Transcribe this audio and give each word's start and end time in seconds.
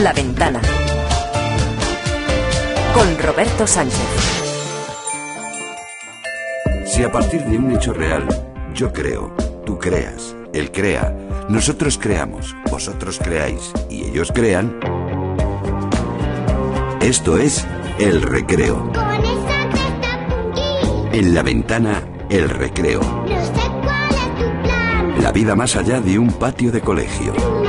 La 0.00 0.12
Ventana. 0.12 0.60
Con 2.94 3.18
Roberto 3.18 3.66
Sánchez. 3.66 4.00
Si 6.86 7.04
a 7.04 7.12
partir 7.12 7.42
de 7.44 7.58
un 7.58 7.70
hecho 7.76 7.92
real, 7.92 8.26
yo 8.74 8.92
creo, 8.92 9.32
tú 9.64 9.78
creas, 9.78 10.34
él 10.52 10.72
crea, 10.72 11.14
nosotros 11.48 11.98
creamos, 11.98 12.56
vosotros 12.70 13.20
creáis 13.22 13.70
y 13.88 14.04
ellos 14.04 14.32
crean, 14.34 14.80
esto 17.00 17.36
es 17.36 17.64
El 17.98 18.22
Recreo. 18.22 18.90
En 21.12 21.34
la 21.34 21.42
ventana, 21.42 22.02
El 22.30 22.48
Recreo. 22.48 23.00
no 23.00 23.26
sé 23.28 23.52
cuál 23.84 24.10
es 24.10 24.34
tu 24.36 24.62
plan. 24.62 25.22
La 25.22 25.30
vida 25.32 25.54
más 25.54 25.76
allá 25.76 26.00
de 26.00 26.18
un 26.18 26.32
patio 26.32 26.72
de 26.72 26.80
colegio. 26.80 27.61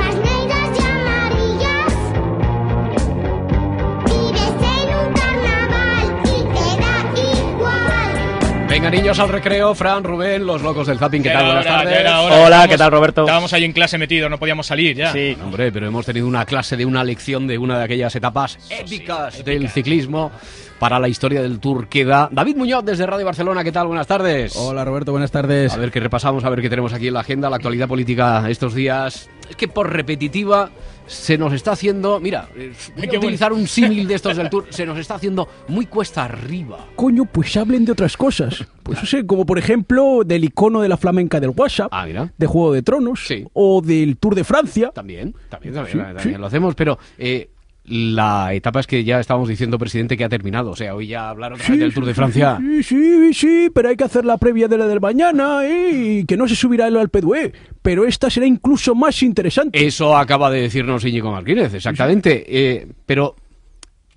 Niños, 8.90 9.18
al 9.18 9.28
recreo. 9.28 9.74
Fran, 9.74 10.04
Rubén, 10.04 10.46
los 10.46 10.62
locos 10.62 10.86
del 10.86 10.98
zapping. 10.98 11.22
¿Qué 11.22 11.30
tal? 11.30 11.44
Buenas 11.46 11.66
hora, 11.66 11.76
tardes. 11.78 12.00
Hola, 12.00 12.34
Estábamos- 12.34 12.68
¿qué 12.68 12.78
tal, 12.78 12.90
Roberto? 12.90 13.20
Estábamos 13.22 13.52
ahí 13.52 13.64
en 13.64 13.72
clase 13.72 13.98
metidos, 13.98 14.30
no 14.30 14.38
podíamos 14.38 14.66
salir 14.66 14.96
ya. 14.96 15.12
Sí. 15.12 15.36
Hombre, 15.42 15.70
pero 15.72 15.86
hemos 15.86 16.04
tenido 16.06 16.26
una 16.26 16.44
clase 16.44 16.76
de 16.76 16.84
una 16.84 17.04
lección 17.04 17.46
de 17.46 17.58
una 17.58 17.78
de 17.78 17.84
aquellas 17.84 18.14
etapas 18.16 18.58
épicas 18.70 19.44
del 19.44 19.68
ciclismo 19.68 20.30
para 20.78 20.98
la 20.98 21.08
historia 21.08 21.40
del 21.40 21.60
Tour 21.60 21.88
que 21.88 22.04
da 22.04 22.28
David 22.30 22.56
Muñoz 22.56 22.84
desde 22.84 23.06
Radio 23.06 23.24
Barcelona. 23.24 23.62
¿Qué 23.64 23.72
tal? 23.72 23.86
Buenas 23.86 24.06
tardes. 24.06 24.54
Hola 24.56 24.84
Roberto, 24.84 25.12
buenas 25.12 25.30
tardes. 25.30 25.72
A 25.72 25.76
ver 25.78 25.90
qué 25.90 26.00
repasamos, 26.00 26.44
a 26.44 26.50
ver 26.50 26.60
qué 26.60 26.68
tenemos 26.68 26.92
aquí 26.92 27.08
en 27.08 27.14
la 27.14 27.20
agenda, 27.20 27.48
la 27.48 27.56
actualidad 27.56 27.88
política 27.88 28.44
estos 28.48 28.74
días. 28.74 29.30
Es 29.48 29.56
que 29.56 29.68
por 29.68 29.92
repetitiva 29.92 30.70
se 31.06 31.36
nos 31.36 31.52
está 31.52 31.72
haciendo, 31.72 32.18
mira, 32.18 32.48
eh, 32.56 32.72
voy 32.96 33.14
a 33.14 33.18
utilizar 33.18 33.52
un 33.52 33.66
símil 33.66 34.08
de 34.08 34.14
estos 34.14 34.36
del 34.38 34.48
Tour, 34.48 34.66
se 34.70 34.86
nos 34.86 34.98
está 34.98 35.16
haciendo 35.16 35.46
muy 35.68 35.84
cuesta 35.86 36.24
arriba. 36.24 36.86
Coño, 36.96 37.26
pues 37.26 37.54
hablen 37.58 37.84
de 37.84 37.92
otras 37.92 38.16
cosas. 38.16 38.64
Pues 38.82 39.00
no 39.00 39.06
sé, 39.06 39.26
como 39.26 39.44
por 39.44 39.58
ejemplo 39.58 40.22
del 40.24 40.44
icono 40.44 40.80
de 40.80 40.88
la 40.88 40.96
flamenca 40.96 41.40
del 41.40 41.50
WhatsApp, 41.50 41.88
Ah, 41.92 42.06
mira. 42.06 42.32
de 42.38 42.46
Juego 42.46 42.72
de 42.72 42.82
Tronos, 42.82 43.20
Sí. 43.26 43.44
o 43.52 43.82
del 43.82 44.16
Tour 44.16 44.34
de 44.34 44.44
Francia. 44.44 44.90
También, 44.94 45.34
también, 45.50 45.74
Sí, 45.74 45.78
también, 45.78 45.92
sí, 46.08 46.14
también 46.14 46.34
sí. 46.36 46.40
lo 46.40 46.46
hacemos, 46.46 46.74
pero 46.74 46.98
eh, 47.18 47.50
la 47.86 48.54
etapa 48.54 48.80
es 48.80 48.86
que 48.86 49.04
ya 49.04 49.20
estábamos 49.20 49.48
diciendo, 49.48 49.78
presidente, 49.78 50.16
que 50.16 50.24
ha 50.24 50.28
terminado. 50.28 50.70
O 50.70 50.76
sea, 50.76 50.94
hoy 50.94 51.08
ya 51.08 51.28
hablar 51.28 51.52
otra 51.52 51.68
vez 51.68 51.78
del 51.78 51.92
Tour 51.92 52.06
de 52.06 52.14
Francia. 52.14 52.58
Sí, 52.60 52.82
sí, 52.82 53.34
sí, 53.34 53.70
pero 53.74 53.90
hay 53.90 53.96
que 53.96 54.04
hacer 54.04 54.24
la 54.24 54.38
previa 54.38 54.68
de 54.68 54.78
la 54.78 54.86
del 54.86 55.00
mañana, 55.00 55.66
¿eh? 55.66 55.90
Y 55.92 56.24
que 56.24 56.36
no 56.36 56.48
se 56.48 56.56
subirá 56.56 56.86
el 56.86 56.96
Alpe 56.96 57.20
d'Huez. 57.20 57.52
Pero 57.82 58.06
esta 58.06 58.30
será 58.30 58.46
incluso 58.46 58.94
más 58.94 59.22
interesante. 59.22 59.84
Eso 59.84 60.16
acaba 60.16 60.50
de 60.50 60.62
decirnos 60.62 61.04
Íñigo 61.04 61.30
Martínez, 61.30 61.74
exactamente. 61.74 62.44
Eh, 62.48 62.88
pero 63.04 63.36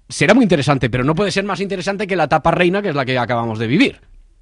será 0.07 0.33
muy 0.33 0.43
interesante, 0.43 0.89
pero 0.89 1.03
no 1.03 1.13
puede 1.13 1.31
ser 1.31 1.43
más 1.43 1.59
interesante 1.59 2.07
que 2.07 2.15
la 2.15 2.25
etapa 2.25 2.51
reina, 2.51 2.81
que 2.81 2.89
es 2.89 2.95
la 2.95 3.03
que 3.03 3.17
acabamos 3.17 3.59
de 3.59 3.67
vivir. 3.67 3.99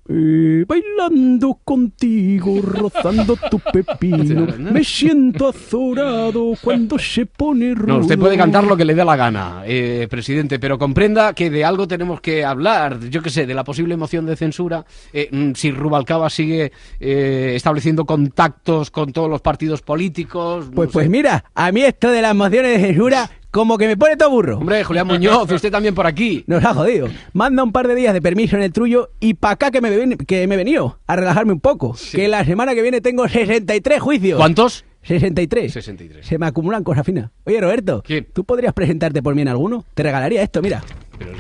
Eh, 0.08 0.64
bailando 0.68 1.60
contigo, 1.64 2.60
rozando 2.64 3.36
tu 3.50 3.60
pepino, 3.60 4.46
me 4.60 4.84
siento 4.84 5.48
azorado 5.48 6.54
cuando 6.62 7.00
se 7.00 7.26
pone 7.26 7.74
rudo. 7.74 7.94
No, 7.94 8.00
usted 8.02 8.20
puede 8.20 8.38
cantar 8.38 8.66
lo 8.66 8.78
que 8.78 8.86
le 8.86 8.94
dé 8.94 9.04
la 9.04 9.16
gana, 9.16 9.64
eh, 9.66 10.08
presidente, 10.08 10.60
pero 10.60 10.78
comprenda 10.78 11.34
que 11.34 11.50
de 11.50 11.66
algo 11.66 11.88
tenemos 11.88 12.22
que 12.22 12.46
hablar. 12.46 13.00
Yo 13.10 13.24
qué 13.24 13.32
sé, 13.32 13.48
de 13.48 13.56
la 13.56 13.64
posible 13.64 13.98
moción 13.98 14.28
de 14.28 14.36
censura. 14.36 14.86
eh, 15.12 15.28
mm, 15.32 15.54
si 15.56 15.72
Rubalcaba 15.72 16.30
sigue 16.30 16.72
eh, 17.00 17.54
estableciendo 17.56 18.06
contactos 18.06 18.92
con 18.92 19.12
todos 19.12 19.28
los 19.30 19.42
partidos 19.42 19.82
políticos. 19.82 20.68
no 20.68 20.72
Pues, 20.76 20.90
sé. 20.90 20.94
pues 20.94 21.10
mira, 21.10 21.46
a 21.56 21.72
mí 21.72 21.82
esto 21.82 22.12
de 22.12 22.22
las 22.22 22.36
mociones 22.36 22.80
de 22.80 22.88
censura 22.88 23.28
como 23.56 23.78
que 23.78 23.88
me 23.88 23.96
pone 23.96 24.18
todo 24.18 24.32
burro. 24.32 24.58
Hombre, 24.58 24.84
Julián 24.84 25.08
Muñoz, 25.08 25.50
usted 25.50 25.72
también 25.72 25.96
por 25.96 26.06
aquí. 26.06 26.44
Nos 26.46 26.62
ha 26.66 26.74
jodido. 26.74 27.08
Manda 27.32 27.64
un 27.64 27.72
par 27.72 27.88
de 27.88 27.96
días 27.96 28.14
de 28.14 28.22
permiso 28.22 28.58
en 28.58 28.64
el 28.64 28.74
trullo 28.74 29.12
y 29.22 29.36
pa' 29.36 29.52
acá 29.52 29.72
que 29.72 29.80
me, 29.80 29.90
ven- 29.90 30.18
que 30.18 30.46
me 30.46 30.56
he 30.56 30.58
venido 30.58 31.00
a 31.08 31.16
relajarme 31.16 31.54
un 31.54 31.62
poco. 31.62 31.96
Que 32.12 32.28
la 32.28 32.44
semana 32.44 32.76
que 32.76 32.82
viene 32.82 33.00
tengo 33.00 33.30
63 33.30 34.02
juicios. 34.02 34.38
¿Cuántos? 34.38 34.84
63. 35.04 35.72
63. 35.72 36.26
Se 36.28 36.38
me 36.38 36.48
acumulan 36.48 36.84
cosas 36.84 37.06
finas. 37.06 37.32
Oye, 37.46 37.62
Roberto, 37.62 38.04
¿Qué? 38.06 38.24
¿tú 38.24 38.44
podrías 38.44 38.74
presentarte 38.74 39.24
por 39.24 39.36
mí 39.36 39.42
en 39.44 39.48
alguno? 39.48 39.86
Te 39.94 40.04
regalaría 40.04 40.42
esto, 40.42 40.62
mira. 40.62 40.84
Pero 41.18 41.32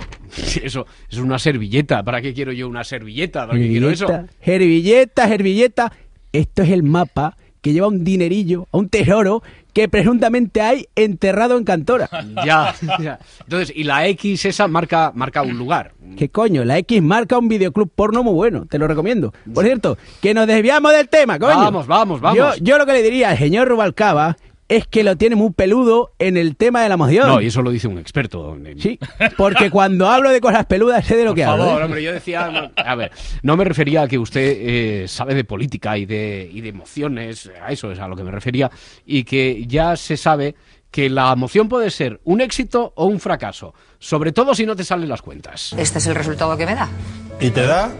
eso 0.64 0.86
es 1.10 1.18
una 1.18 1.38
servilleta. 1.38 2.02
¿Para 2.02 2.22
qué 2.22 2.34
quiero 2.34 2.54
yo 2.54 2.70
una 2.70 2.86
servilleta? 2.86 3.46
¿Para 3.46 3.60
qué 3.60 3.68
quiero 3.68 3.90
eso? 3.90 4.08
Servilleta, 4.42 5.28
servilleta. 5.28 5.92
Esto 6.32 6.64
es 6.64 6.70
el 6.70 6.84
mapa 6.84 7.36
que 7.62 7.74
lleva 7.74 7.88
un 7.88 8.04
dinerillo, 8.04 8.68
a 8.72 8.78
un 8.78 8.88
tesoro 8.90 9.42
que 9.76 9.90
presuntamente 9.90 10.62
hay 10.62 10.88
enterrado 10.96 11.58
en 11.58 11.66
Cantora. 11.66 12.10
Ya, 12.46 12.76
ya. 13.00 13.20
Entonces, 13.42 13.76
y 13.76 13.84
la 13.84 14.08
X 14.08 14.46
esa 14.46 14.68
marca, 14.68 15.12
marca 15.16 15.42
un 15.42 15.58
lugar. 15.58 15.94
¿Qué 16.16 16.30
coño? 16.30 16.64
La 16.64 16.78
X 16.80 17.02
marca 17.02 17.38
un 17.38 17.48
videoclub 17.48 17.90
porno 17.94 18.24
muy 18.24 18.34
bueno, 18.34 18.68
te 18.68 18.78
lo 18.78 18.88
recomiendo. 18.88 19.34
Por 19.54 19.66
cierto, 19.66 19.98
que 20.22 20.34
nos 20.34 20.46
desviamos 20.48 20.92
del 20.92 21.10
tema, 21.10 21.40
coño. 21.40 21.58
Vamos, 21.58 21.88
vamos, 21.88 22.22
vamos. 22.22 22.38
Yo, 22.38 22.52
yo 22.62 22.78
lo 22.78 22.86
que 22.86 22.94
le 22.94 23.02
diría 23.04 23.32
al 23.32 23.38
señor 23.38 23.68
Rubalcaba 23.68 24.38
es 24.68 24.88
que 24.88 25.04
lo 25.04 25.16
tiene 25.16 25.36
muy 25.36 25.52
peludo 25.52 26.14
en 26.18 26.38
el 26.38 26.56
tema 26.56 26.82
de 26.82 26.90
la 26.90 26.98
moción. 26.98 27.28
No, 27.28 27.42
y 27.42 27.48
eso 27.48 27.62
lo 27.62 27.70
dice 27.72 27.88
un 27.88 27.98
experto. 27.98 28.58
Sí, 28.78 29.00
porque 29.38 29.70
cuando 29.70 30.08
hablo 30.10 30.30
de 30.32 30.42
cosas 30.42 30.66
peludas 30.66 31.06
sé 31.06 31.16
de 31.16 31.24
lo 31.24 31.32
Por 31.32 31.36
que 31.36 31.44
hablo. 31.44 31.80
¿eh? 31.80 31.84
hombre, 31.84 32.04
yo 32.04 32.12
decía... 32.12 32.50
no, 32.50 32.72
a 32.76 32.96
ver, 32.96 33.12
no 33.44 33.56
me 33.58 33.64
refería 33.64 34.04
a 34.04 34.08
que 34.08 34.18
usted 34.18 34.58
eh, 34.60 35.08
sabe 35.08 35.36
de 35.36 35.44
política 35.44 35.98
y 35.98 36.06
de, 36.06 36.50
y 36.52 36.62
de 36.62 36.70
emociones, 36.70 37.52
a 37.62 37.72
eso 37.72 37.92
es 37.92 38.00
a 38.00 38.08
lo 38.08 38.16
que 38.16 38.24
me 38.24 38.32
refería, 38.32 38.72
y 39.06 39.24
que 39.24 39.66
ya 39.68 39.96
se 39.96 40.18
sabe 40.18 40.56
que 40.90 41.10
la 41.10 41.36
moción 41.36 41.68
puede 41.68 41.90
ser 41.92 42.22
un 42.24 42.42
éxito 42.42 42.94
o 42.96 43.06
un 43.06 43.20
fracaso, 43.20 43.74
sobre 44.00 44.32
todo 44.32 44.56
si 44.56 44.66
no 44.66 44.76
te 44.76 44.84
salen 44.84 45.10
las 45.10 45.22
cuentas. 45.22 45.74
Este 45.78 46.00
es 46.00 46.08
el 46.08 46.16
resultado 46.16 46.56
que 46.58 46.66
me 46.66 46.74
da. 46.74 46.90
¿Y 47.40 47.50
te 47.50 47.64
da? 47.64 47.92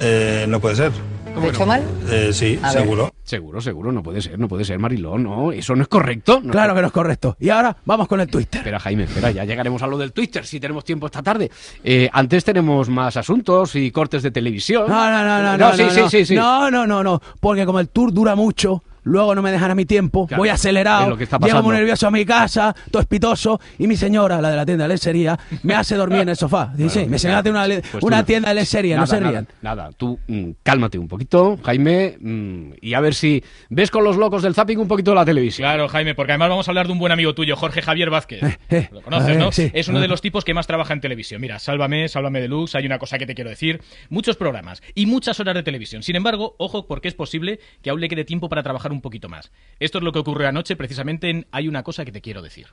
Eh, 0.00 0.46
no 0.48 0.58
puede 0.58 0.76
ser. 0.76 1.11
¿Lo 1.34 1.42
he 1.44 1.48
hecho 1.48 1.66
mal? 1.66 1.82
Eh, 2.10 2.30
sí, 2.32 2.58
A 2.62 2.72
ver. 2.72 2.82
seguro. 2.82 3.12
Seguro, 3.24 3.60
seguro, 3.60 3.92
no 3.92 4.02
puede 4.02 4.20
ser, 4.20 4.38
no 4.38 4.48
puede 4.48 4.64
ser, 4.64 4.78
Marilón, 4.78 5.22
no, 5.22 5.52
eso 5.52 5.74
no 5.74 5.82
es 5.82 5.88
correcto. 5.88 6.40
No- 6.42 6.50
Claro 6.52 6.74
que 6.74 6.80
no 6.82 6.86
es 6.88 6.92
correcto. 6.92 7.36
Y 7.40 7.48
ahora 7.48 7.74
vamos 7.84 8.06
con 8.08 8.20
el 8.20 8.28
Twitter. 8.28 8.58
Espera, 8.60 8.78
Jaime, 8.80 9.04
espera, 9.04 9.30
ya 9.30 9.44
llegaremos 9.44 9.82
a 9.82 9.86
lo 9.86 9.96
del 9.96 10.12
Twitter 10.12 10.44
si 10.44 10.60
tenemos 10.60 10.84
tiempo 10.84 11.06
esta 11.06 11.22
tarde. 11.22 11.50
Eh, 11.82 12.10
antes 12.12 12.44
tenemos 12.44 12.88
más 12.90 13.16
asuntos 13.16 13.74
y 13.76 13.90
cortes 13.90 14.22
de 14.22 14.30
televisión. 14.30 14.84
No, 14.88 15.10
no, 15.10 15.24
no, 15.24 15.42
no, 15.42 15.56
no, 15.58 15.72
sí, 15.76 15.82
no, 15.84 15.90
sí, 15.90 16.00
no. 16.00 16.10
sí, 16.10 16.26
sí. 16.26 16.34
No, 16.34 16.70
no, 16.70 16.86
no, 16.86 17.02
no, 17.02 17.20
porque 17.40 17.64
como 17.64 17.80
el 17.80 17.88
tour 17.88 18.12
dura 18.12 18.34
mucho, 18.34 18.82
luego 19.04 19.34
no 19.34 19.42
me 19.42 19.50
dejan 19.50 19.70
a 19.70 19.74
mi 19.74 19.84
tiempo, 19.84 20.26
Claro, 20.26 20.40
voy 20.40 20.48
acelerado, 20.48 21.10
lo 21.10 21.16
que 21.16 21.24
está 21.24 21.38
llego 21.38 21.62
muy 21.62 21.74
nervioso 21.74 22.06
a 22.06 22.10
mi 22.10 22.24
casa, 22.24 22.74
todo 22.90 23.00
espitoso, 23.00 23.60
y 23.78 23.86
mi 23.86 23.96
señora, 23.96 24.40
la 24.40 24.50
de 24.50 24.56
la 24.56 24.66
tienda 24.66 24.84
de 24.84 24.88
lencería, 24.88 25.38
me 25.62 25.74
hace 25.74 25.96
dormir 25.96 26.20
en 26.20 26.28
el 26.30 26.36
sofá. 26.36 26.72
Dice, 26.76 27.00
Bueno, 27.00 27.10
me 27.10 27.18
venga, 27.18 27.38
hace 27.38 27.50
una, 27.50 27.82
pues 27.90 28.04
una 28.04 28.24
tienda 28.24 28.48
de 28.50 28.54
lencería, 28.56 28.96
no 28.96 29.02
Nada, 29.02 29.06
se 29.06 29.20
nada, 29.20 29.30
rían. 29.30 29.48
Nada, 29.62 29.90
tú 29.96 30.18
mm, 30.26 30.50
cálmate 30.62 30.98
un 30.98 31.08
poquito, 31.08 31.58
Jaime, 31.64 32.16
mm, 32.20 32.72
y 32.80 32.94
a 32.94 33.00
ver 33.00 33.14
si 33.14 33.42
ves 33.70 33.90
con 33.90 34.04
los 34.04 34.16
locos 34.16 34.42
del 34.42 34.54
zapping 34.54 34.78
un 34.78 34.88
poquito 34.88 35.14
la 35.14 35.24
televisión. 35.24 35.66
Claro, 35.66 35.88
Jaime, 35.88 36.14
porque 36.14 36.32
además 36.32 36.50
vamos 36.50 36.68
a 36.68 36.70
hablar 36.70 36.86
de 36.86 36.92
un 36.92 36.98
buen 36.98 37.12
amigo 37.12 37.34
tuyo, 37.34 37.56
Jorge 37.56 37.82
Javier 37.82 38.10
Vázquez. 38.10 38.42
eh, 38.70 38.88
Lo 38.92 39.02
conoces, 39.02 39.36
¿no? 39.36 39.52
sí. 39.52 39.70
Es 39.74 39.88
uno 39.88 40.00
de 40.00 40.08
los 40.08 40.20
tipos 40.20 40.44
que 40.44 40.54
más 40.54 40.66
trabaja 40.66 40.92
en 40.92 41.00
televisión. 41.00 41.40
Mira, 41.40 41.58
Sálvame, 41.58 42.08
Sálvame 42.08 42.40
Deluxe, 42.40 42.76
hay 42.76 42.86
una 42.86 42.98
cosa 42.98 43.18
que 43.18 43.26
te 43.26 43.34
quiero 43.34 43.50
decir. 43.50 43.80
Muchos 44.10 44.36
programas 44.36 44.82
y 44.94 45.06
muchas 45.06 45.38
horas 45.40 45.54
de 45.54 45.62
televisión. 45.62 46.02
Sin 46.02 46.16
embargo, 46.16 46.54
ojo, 46.58 46.86
porque 46.86 47.08
es 47.08 47.14
posible 47.14 47.60
que 47.82 47.90
aún 47.90 48.00
le 48.00 48.08
quede 48.08 48.24
tiempo 48.24 48.48
para 48.48 48.62
trabajar 48.62 48.91
un 48.92 49.00
poquito 49.00 49.28
más. 49.28 49.50
Esto 49.80 49.98
es 49.98 50.04
lo 50.04 50.12
que 50.12 50.18
ocurrió 50.20 50.48
anoche 50.48 50.76
precisamente 50.76 51.30
en 51.30 51.46
Hay 51.50 51.68
una 51.68 51.82
cosa 51.82 52.04
que 52.04 52.12
te 52.12 52.20
quiero 52.20 52.42
decir. 52.42 52.68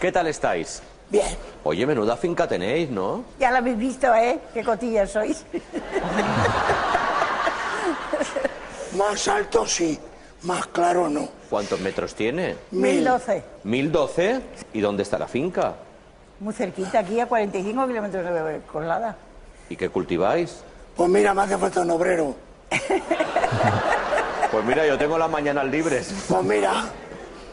¿Qué 0.00 0.10
tal 0.12 0.26
estáis? 0.26 0.82
Bien, 1.10 1.26
Oye, 1.64 1.86
menuda 1.86 2.16
finca 2.16 2.46
tenéis, 2.48 2.88
¿no? 2.90 3.24
ya 3.38 3.50
lo 3.50 3.58
habéis 3.58 3.78
visto, 3.78 4.14
¿eh? 4.14 4.38
Qué 4.52 4.62
cotillas 4.64 5.10
sois. 5.12 5.44
más 8.98 9.28
alto 9.28 9.66
sí, 9.66 9.98
más 10.42 10.66
claro 10.68 11.08
no. 11.08 11.28
¿Cuántos 11.50 11.80
metros 11.80 12.14
tiene? 12.14 12.56
1012. 12.70 13.44
¿Mil 13.64 13.90
doce? 13.92 14.40
¿Y 14.72 14.80
dónde 14.80 15.02
está 15.02 15.18
la 15.18 15.28
finca? 15.28 15.74
Muy 16.40 16.52
cerquita, 16.52 16.98
aquí 17.00 17.20
a 17.20 17.26
45 17.26 17.86
kilómetros 17.86 18.24
de 18.24 18.60
Colada. 18.70 19.16
¿Y 19.68 19.76
qué 19.76 19.88
cultiváis? 19.88 20.62
Pues 20.96 21.08
mira, 21.08 21.32
me 21.34 21.42
hace 21.42 21.56
falta 21.56 21.80
un 21.80 21.90
obrero. 21.90 22.34
Pues 24.54 24.66
mira, 24.66 24.86
yo 24.86 24.96
tengo 24.96 25.18
las 25.18 25.28
mañanas 25.28 25.66
libres. 25.66 26.14
Pues 26.28 26.44
mira, 26.44 26.84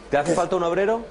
¿Te 0.08 0.18
hace 0.18 0.36
falta 0.36 0.54
un 0.54 0.62
obrero? 0.62 1.04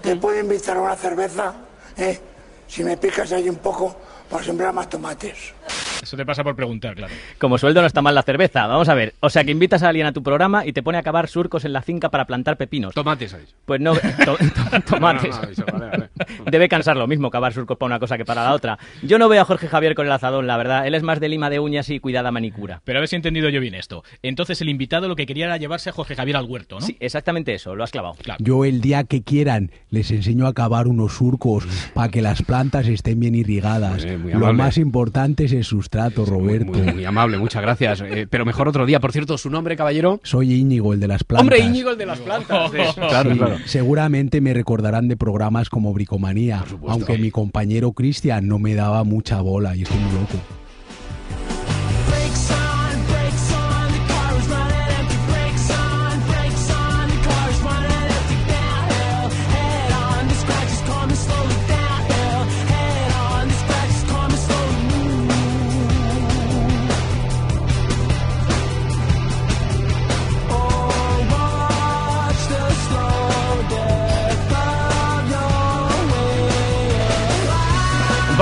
te 0.00 0.14
puedo 0.14 0.38
invitar 0.38 0.76
a 0.76 0.80
una 0.82 0.94
cerveza, 0.94 1.52
¿eh? 1.96 2.20
Si 2.68 2.84
me 2.84 2.96
picas 2.96 3.32
ahí 3.32 3.48
un 3.48 3.56
poco 3.56 3.96
para 4.30 4.44
sembrar 4.44 4.72
más 4.72 4.88
tomates. 4.88 5.52
Eso 6.02 6.16
te 6.16 6.26
pasa 6.26 6.42
por 6.42 6.56
preguntar, 6.56 6.94
claro. 6.96 7.12
Como 7.38 7.58
sueldo 7.58 7.80
no 7.80 7.86
está 7.86 8.02
mal 8.02 8.14
la 8.14 8.22
cerveza. 8.22 8.66
Vamos 8.66 8.88
a 8.88 8.94
ver. 8.94 9.14
O 9.20 9.30
sea, 9.30 9.44
que 9.44 9.52
invitas 9.52 9.82
a 9.82 9.88
alguien 9.88 10.06
a 10.06 10.12
tu 10.12 10.22
programa 10.22 10.66
y 10.66 10.72
te 10.72 10.82
pone 10.82 10.98
a 10.98 11.02
cavar 11.02 11.28
surcos 11.28 11.64
en 11.64 11.72
la 11.72 11.82
finca 11.82 12.10
para 12.10 12.24
plantar 12.26 12.56
pepinos. 12.56 12.94
Tomates 12.94 13.34
ahí. 13.34 13.44
Pues 13.64 13.80
no, 13.80 13.94
to- 13.94 14.36
to- 14.36 14.80
tomates. 14.88 15.34
No, 15.36 15.42
no, 15.42 15.48
eso, 15.48 15.64
vale, 15.72 15.86
vale. 15.86 16.08
Debe 16.50 16.68
cansar 16.68 16.96
lo 16.96 17.06
mismo 17.06 17.30
cavar 17.30 17.52
surcos 17.52 17.78
para 17.78 17.86
una 17.86 17.98
cosa 18.00 18.16
que 18.18 18.24
para 18.24 18.42
la 18.44 18.52
otra. 18.52 18.78
Yo 19.02 19.18
no 19.18 19.28
veo 19.28 19.42
a 19.42 19.44
Jorge 19.44 19.68
Javier 19.68 19.94
con 19.94 20.06
el 20.06 20.12
azadón, 20.12 20.46
la 20.46 20.56
verdad. 20.56 20.86
Él 20.86 20.94
es 20.94 21.02
más 21.02 21.20
de 21.20 21.28
lima 21.28 21.50
de 21.50 21.60
uñas 21.60 21.88
y 21.90 22.00
cuidada 22.00 22.30
manicura. 22.32 22.80
Pero 22.84 22.98
a 22.98 23.00
ver 23.00 23.08
si 23.08 23.16
he 23.16 23.18
entendido 23.18 23.48
yo 23.48 23.60
bien 23.60 23.74
esto. 23.74 24.02
Entonces 24.22 24.60
el 24.60 24.68
invitado 24.68 25.08
lo 25.08 25.16
que 25.16 25.26
quería 25.26 25.46
era 25.46 25.56
llevarse 25.56 25.90
a 25.90 25.92
Jorge 25.92 26.16
Javier 26.16 26.36
al 26.36 26.46
huerto, 26.46 26.80
¿no? 26.80 26.86
Sí, 26.86 26.96
exactamente 27.00 27.54
eso, 27.54 27.74
lo 27.76 27.84
has 27.84 27.90
clavado. 27.92 28.14
Claro. 28.22 28.42
Yo 28.44 28.64
el 28.64 28.80
día 28.80 29.04
que 29.04 29.22
quieran 29.22 29.70
les 29.90 30.10
enseño 30.10 30.46
a 30.46 30.52
cavar 30.52 30.88
unos 30.88 31.12
surcos 31.14 31.64
para 31.94 32.08
que 32.10 32.22
las 32.22 32.42
plantas 32.42 32.88
estén 32.88 33.20
bien 33.20 33.34
irrigadas. 33.34 33.98
Muy 33.98 34.04
bien, 34.04 34.22
muy 34.22 34.30
Lo 34.32 34.38
amable. 34.38 34.62
más 34.64 34.78
importante 34.78 35.44
es 35.44 35.52
el 35.52 35.64
sustrato, 35.92 36.24
Roberto. 36.24 36.72
Muy, 36.72 36.92
muy 36.94 37.04
amable, 37.04 37.36
muchas 37.38 37.60
gracias. 37.62 38.00
Eh, 38.00 38.26
pero 38.28 38.44
mejor 38.46 38.68
otro 38.68 38.86
día. 38.86 38.98
Por 38.98 39.12
cierto, 39.12 39.36
su 39.36 39.50
nombre, 39.50 39.76
caballero. 39.76 40.20
Soy 40.22 40.52
Íñigo, 40.54 40.94
el 40.94 41.00
de 41.00 41.08
las 41.08 41.22
plantas. 41.24 41.42
Hombre, 41.42 41.58
Íñigo, 41.60 41.90
el 41.90 41.98
de 41.98 42.06
las 42.06 42.18
plantas. 42.20 42.72
de- 42.72 42.82
Claro, 42.94 43.32
Sí, 43.32 43.38
claro. 43.38 43.56
Seguramente 43.66 44.40
me 44.40 44.54
recordarán 44.54 45.08
de 45.08 45.16
programas 45.16 45.68
como 45.68 45.92
Bricomanía, 45.92 46.64
aunque 46.88 47.18
mi 47.18 47.30
compañero 47.30 47.92
Cristian 47.92 48.48
no 48.48 48.58
me 48.58 48.74
daba 48.74 49.04
mucha 49.04 49.40
bola 49.40 49.76
y 49.76 49.82
estoy 49.82 49.98
muy 49.98 50.12
loco. 50.12 50.38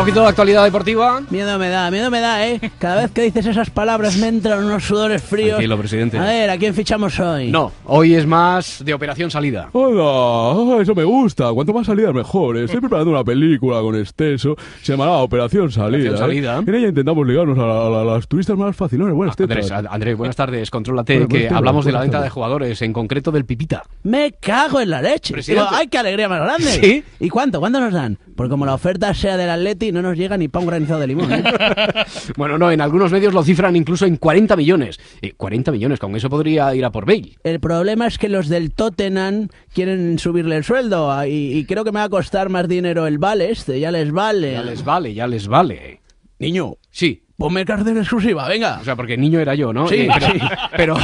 Poquito 0.01 0.23
de 0.23 0.29
actualidad 0.29 0.65
deportiva. 0.65 1.21
Miedo 1.31 1.59
me 1.59 1.69
da, 1.69 1.91
miedo 1.91 2.11
me 2.11 2.21
da, 2.21 2.47
¿eh? 2.47 2.61
Cada 2.79 3.03
vez 3.03 3.11
que 3.11 3.23
dices 3.23 3.45
esas 3.47 3.71
palabras 3.71 4.17
me 4.17 4.29
entran 4.29 4.65
unos 4.65 4.85
sudores 4.85 5.23
fríos. 5.23 5.51
Tranquilo, 5.51 5.79
presidente. 5.79 6.19
A 6.19 6.25
ver, 6.25 6.51
¿a 6.51 6.57
quién 6.59 6.75
fichamos 6.75 7.19
hoy? 7.21 7.51
No, 7.51 7.73
hoy 7.85 8.15
es 8.15 8.27
más 8.27 8.83
de 8.85 8.95
operación 8.95 9.31
salida. 9.31 9.69
Hola, 9.73 10.83
eso 10.83 10.95
me 10.95 11.05
gusta. 11.05 11.51
Cuanto 11.53 11.73
más 11.73 11.87
salidas 11.87 12.15
mejor. 12.15 12.57
Estoy 12.57 12.81
preparando 12.81 13.11
una 13.11 13.25
película 13.25 13.81
con 13.81 13.97
exceso. 13.97 14.57
Se 14.83 14.93
llamará 14.93 15.13
Operación 15.19 15.71
Salida. 15.71 16.11
Operación 16.11 16.19
Salida. 16.19 16.59
¿eh? 16.59 16.65
En 16.67 16.75
ella 16.75 16.89
intentamos 16.89 17.27
ligarnos 17.27 17.59
a, 17.59 17.67
la- 17.67 17.87
a 17.87 17.91
la- 17.91 18.01
a 18.01 18.05
las 18.17 18.27
turistas 18.29 18.57
más 18.57 18.75
facilones. 18.75 19.15
Buenas 19.15 19.37
tetas. 19.37 19.71
Andrés, 19.71 19.71
a- 19.73 19.95
Andrés, 19.95 20.17
buenas 20.17 20.37
tardes. 20.37 20.71
Contrólate, 20.71 21.15
Bueno, 21.19 21.29
que 21.29 21.49
hablamos 21.49 21.85
de 21.85 21.93
la 21.93 22.01
venta 22.01 22.23
de 22.23 22.31
jugadores, 22.31 22.81
en 22.83 22.93
concreto 22.93 23.31
del 23.31 23.45
Pipita. 23.45 23.83
Me 24.05 24.33
cago 24.33 24.81
en 24.81 24.91
la 24.91 25.03
leche. 25.03 25.35
Digo, 25.47 25.67
¡Ay, 25.71 25.89
qué 25.89 25.99
alegría 25.99 26.29
más 26.29 26.41
grande! 26.41 26.65
¿Sí? 26.71 27.05
¿Y 27.21 27.29
cuánto? 27.29 27.61
¿Cuánto 27.61 27.81
nos 27.81 27.93
dan? 27.93 28.19
Porque 28.41 28.53
como 28.53 28.65
la 28.65 28.73
oferta 28.73 29.13
sea 29.13 29.37
del 29.37 29.51
Atleti, 29.51 29.93
no 29.93 30.01
nos 30.01 30.17
llega 30.17 30.39
ni 30.39 30.49
pa' 30.49 30.61
un 30.61 30.67
granizado 30.67 30.99
de 31.01 31.09
limón, 31.09 31.31
¿eh? 31.31 31.45
Bueno, 32.39 32.57
no, 32.57 32.73
en 32.73 32.81
algunos 32.81 33.13
medios 33.13 33.35
lo 33.35 33.45
cifran 33.45 33.77
incluso 33.77 34.07
en 34.07 34.17
40 34.17 34.57
millones. 34.57 34.99
Eh, 35.21 35.35
40 35.37 35.71
millones, 35.73 35.99
con 35.99 36.17
eso 36.17 36.31
podría 36.31 36.75
ir 36.75 36.83
a 36.87 36.91
por 36.91 37.05
Bale. 37.05 37.37
El 37.45 37.61
problema 37.61 38.07
es 38.07 38.17
que 38.17 38.31
los 38.31 38.49
del 38.49 38.73
Tottenham 38.73 39.49
quieren 39.75 40.19
subirle 40.19 40.57
el 40.57 40.65
sueldo 40.65 41.13
ah, 41.13 41.29
y, 41.29 41.53
y 41.53 41.67
creo 41.67 41.85
que 41.85 41.93
me 41.93 41.99
va 41.99 42.05
a 42.05 42.09
costar 42.09 42.49
más 42.49 42.67
dinero 42.67 43.07
el 43.07 43.19
vale 43.19 43.51
este, 43.51 43.79
ya 43.79 43.91
les 43.91 44.11
vale. 44.11 44.53
Ya 44.53 44.63
les 44.63 44.83
vale, 44.87 45.13
ya 45.13 45.27
les 45.27 45.47
vale. 45.47 46.01
Niño, 46.39 46.79
Sí. 46.91 47.23
Ponme 47.41 47.65
cartel 47.65 47.97
exclusiva, 47.97 48.47
venga. 48.47 48.79
O 48.81 48.85
sea, 48.85 48.95
porque 48.95 49.17
niño 49.17 49.41
era 49.41 49.55
yo, 49.57 49.73
¿no? 49.73 49.89
Sí, 49.89 50.03
Eh, 50.03 50.09
pero, 50.15 50.27
sí. 50.33 50.39
pero- 50.77 50.97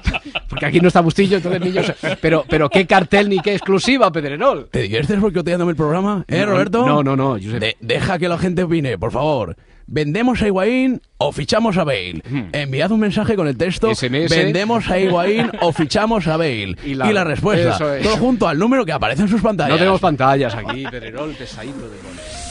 porque 0.48 0.66
aquí 0.66 0.80
no 0.80 0.88
está 0.88 1.00
Bustillo, 1.00 1.36
entonces 1.38 1.60
niño. 1.60 1.80
Pero, 2.20 2.44
pero 2.48 2.68
qué 2.68 2.86
cartel 2.86 3.28
ni 3.30 3.38
qué 3.38 3.52
exclusiva, 3.54 4.10
Pedrerol. 4.12 4.68
¿Te 4.70 4.82
diviertes 4.82 5.18
boicoteándome 5.20 5.70
el 5.70 5.76
programa, 5.76 6.24
eh, 6.28 6.44
Roberto? 6.44 6.84
No, 6.86 7.02
no, 7.02 7.16
no. 7.16 7.36
De- 7.38 7.76
deja 7.80 8.18
que 8.18 8.28
la 8.28 8.36
gente 8.38 8.64
opine, 8.64 8.98
por 8.98 9.12
favor. 9.12 9.56
¿Vendemos 9.86 10.40
a 10.40 10.46
Higuaín 10.46 11.02
o 11.18 11.30
fichamos 11.30 11.76
a 11.76 11.84
Bale? 11.84 12.22
Enviad 12.52 12.90
un 12.90 13.00
mensaje 13.00 13.36
con 13.36 13.46
el 13.46 13.56
texto 13.56 13.94
SMS. 13.94 14.30
¿Vendemos 14.34 14.88
a 14.90 14.98
Higuaín 14.98 15.50
o 15.60 15.72
fichamos 15.72 16.26
a 16.26 16.36
Bale? 16.38 16.74
Y 16.84 16.92
Y 16.92 16.94
la- 16.94 17.22
respuesta, 17.24 17.96
es. 17.98 18.02
todo 18.02 18.16
junto 18.16 18.48
al 18.48 18.58
número 18.58 18.84
que 18.86 18.92
aparece 18.92 19.22
en 19.22 19.28
sus 19.28 19.42
pantallas. 19.42 19.72
No 19.72 19.78
tenemos 19.78 20.00
pantallas 20.00 20.54
aquí, 20.54 20.84
Pedrerol, 20.90 21.34
pesadito 21.34 21.82
de 21.82 21.98
goles. 21.98 22.44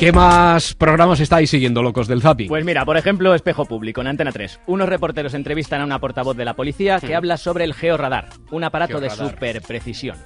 ¿Qué 0.00 0.12
más 0.12 0.72
programas 0.74 1.20
estáis 1.20 1.50
siguiendo, 1.50 1.82
locos 1.82 2.08
del 2.08 2.22
Zapping? 2.22 2.48
Pues 2.48 2.64
mira, 2.64 2.86
por 2.86 2.96
ejemplo, 2.96 3.34
Espejo 3.34 3.66
Público 3.66 4.00
en 4.00 4.06
Antena 4.06 4.32
3. 4.32 4.60
Unos 4.66 4.88
reporteros 4.88 5.34
entrevistan 5.34 5.82
a 5.82 5.84
una 5.84 5.98
portavoz 5.98 6.34
de 6.38 6.46
la 6.46 6.54
policía 6.54 6.98
que 7.00 7.14
habla 7.14 7.36
sobre 7.36 7.64
el 7.64 7.74
georradar, 7.74 8.30
un 8.50 8.64
aparato 8.64 8.98
de 8.98 9.10
Georradar. 9.10 9.30
super 9.34 9.60
precisión. 9.60 10.16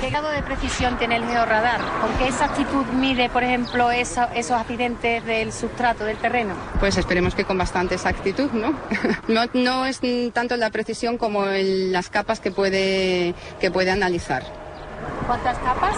¿Qué 0.00 0.10
grado 0.10 0.30
de 0.30 0.40
precisión 0.44 0.96
tiene 0.98 1.16
el 1.16 1.24
georradar? 1.24 1.80
¿Con 2.00 2.16
qué 2.18 2.28
exactitud 2.28 2.86
mide, 2.94 3.28
por 3.28 3.42
ejemplo, 3.42 3.90
esa- 3.90 4.32
esos 4.36 4.52
accidentes 4.56 5.24
del 5.26 5.52
sustrato, 5.52 6.04
del 6.04 6.16
terreno? 6.18 6.54
Pues 6.78 6.96
esperemos 6.96 7.34
que 7.34 7.42
con 7.44 7.58
bastante 7.58 7.96
exactitud, 7.96 8.48
¿no? 8.52 8.78
No, 9.26 9.46
no 9.54 9.84
es 9.84 10.00
tanto 10.32 10.56
la 10.56 10.70
precisión 10.70 11.18
como 11.18 11.46
el- 11.46 11.90
las 11.90 12.08
capas 12.08 12.38
que 12.38 12.52
puede, 12.52 13.34
que 13.60 13.72
puede 13.72 13.90
analizar. 13.90 14.44
¿Cuántas 15.26 15.58
capas? 15.58 15.96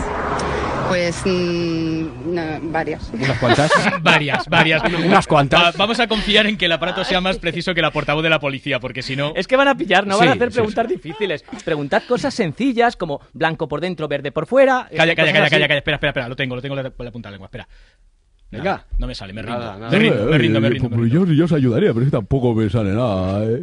Pues 0.89 1.23
mm, 1.25 2.35
no, 2.35 2.43
varias. 2.63 3.11
¿Unas 3.13 3.39
cuantas? 3.39 3.71
varias, 4.03 4.47
varias. 4.49 4.83
Unas 5.05 5.27
cuantas. 5.27 5.63
Va- 5.63 5.73
vamos 5.79 6.01
a 6.01 6.09
confiar 6.09 6.47
en 6.47 6.57
que 6.57 6.67
el 6.67 6.73
aparato 6.73 7.05
sea 7.05 7.21
más 7.21 7.39
preciso 7.39 7.73
que 7.75 7.81
la 7.83 7.93
portavoz 7.93 8.23
de 8.25 8.31
la 8.31 8.41
policía, 8.41 8.81
porque 8.81 9.03
si 9.03 9.15
no... 9.15 9.33
Es 9.37 9.47
que 9.47 9.57
van 9.57 9.69
a 9.69 9.77
pillar, 9.77 10.07
no 10.07 10.19
van 10.19 10.29
a 10.29 10.33
Sí, 10.33 10.39
hacer 10.39 10.51
sí, 10.51 10.55
preguntas 10.57 10.89
difíciles. 10.89 11.45
Preguntad 11.65 12.03
cosas 12.09 12.35
sencillas 12.35 12.97
como 12.97 13.21
blanco 13.33 13.69
por 13.69 13.81
dentro, 13.81 14.09
verde 14.09 14.33
por 14.33 14.47
fuera. 14.47 14.89
Calla, 14.97 15.15
calla, 15.15 15.33
calla, 15.33 15.49
calla, 15.51 15.69
calla. 15.69 15.79
Espera, 15.79 15.95
espera, 15.97 16.11
espera. 16.11 16.29
Lo 16.29 16.35
tengo, 16.37 16.57
lo 16.57 16.63
tengo 16.63 16.77
en 16.77 16.83
la, 16.85 16.93
la 16.99 17.11
punta 17.13 17.29
de 17.29 17.31
la 17.31 17.35
lengua. 17.37 17.47
Espera. 17.47 17.69
Venga. 18.51 18.85
No 18.99 19.07
me 19.07 19.15
sale, 19.15 19.33
me 19.33 19.43
rindo. 19.43 19.59
Nada, 19.59 19.79
nada. 19.79 19.91
Me 19.91 19.99
rindo, 19.99 20.27
me 20.27 20.39
rindo, 20.39 20.61
me 20.61 20.71
rindo. 20.71 20.91
me 20.91 20.97
rindo. 20.97 21.27
Yo, 21.27 21.33
yo 21.33 21.45
os 21.45 21.53
ayudaría, 21.53 21.91
pero 21.91 22.01
es 22.01 22.11
que 22.11 22.17
tampoco 22.17 22.53
me 22.55 22.69
sale 22.69 22.93
nada. 22.93 23.45
¿eh? 23.45 23.63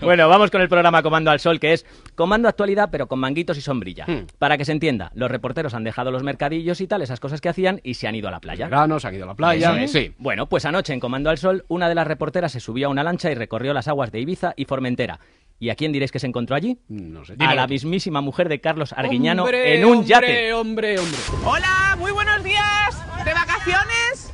Bueno, 0.00 0.28
vamos 0.28 0.50
con 0.50 0.60
el 0.60 0.68
programa 0.68 1.02
Comando 1.02 1.30
al 1.30 1.40
Sol, 1.40 1.58
que 1.58 1.72
es 1.72 1.84
Comando 2.14 2.48
Actualidad, 2.48 2.90
pero 2.92 3.08
con 3.08 3.18
manguitos 3.18 3.58
y 3.58 3.60
sombrilla. 3.60 4.04
Hmm. 4.06 4.26
Para 4.38 4.56
que 4.56 4.64
se 4.64 4.72
entienda, 4.72 5.10
los 5.14 5.30
reporteros 5.30 5.74
han 5.74 5.82
dejado 5.82 6.12
los 6.12 6.22
mercadillos 6.22 6.80
y 6.80 6.86
tal, 6.86 7.02
esas 7.02 7.18
cosas 7.18 7.40
que 7.40 7.48
hacían, 7.48 7.80
y 7.82 7.94
se 7.94 8.06
han 8.06 8.14
ido 8.14 8.28
a 8.28 8.30
la 8.30 8.40
playa. 8.40 8.66
Verano, 8.66 9.00
se 9.00 9.08
han 9.08 9.14
ido 9.14 9.24
a 9.24 9.28
la 9.28 9.34
playa. 9.34 9.88
Sí. 9.88 10.12
Bueno, 10.18 10.48
pues 10.48 10.64
anoche 10.64 10.92
en 10.92 11.00
Comando 11.00 11.30
al 11.30 11.38
Sol, 11.38 11.64
una 11.68 11.88
de 11.88 11.96
las 11.96 12.06
reporteras 12.06 12.52
se 12.52 12.60
subió 12.60 12.86
a 12.86 12.90
una 12.90 13.02
lancha 13.02 13.30
y 13.32 13.34
recorrió 13.34 13.74
las 13.74 13.88
aguas 13.88 14.12
de 14.12 14.20
Ibiza 14.20 14.54
y 14.56 14.64
Formentera. 14.64 15.18
¿Y 15.58 15.70
a 15.70 15.76
quién 15.76 15.92
diréis 15.92 16.10
que 16.10 16.18
se 16.18 16.26
encontró 16.26 16.56
allí? 16.56 16.78
No 16.88 17.24
sé. 17.24 17.36
A 17.38 17.54
la 17.54 17.66
mismísima 17.66 18.20
mujer 18.20 18.48
de 18.48 18.60
Carlos 18.60 18.92
Arguiñano 18.92 19.44
Hombre, 19.44 19.76
en 19.76 19.84
un 19.84 19.98
hombre, 19.98 20.08
yate. 20.08 20.52
Hombre, 20.52 20.98
hombre, 20.98 21.18
Hola, 21.44 21.96
muy 21.98 22.12
buenos 22.12 22.42
días. 22.42 23.24
¿De 23.24 23.32
vacaciones? 23.32 24.32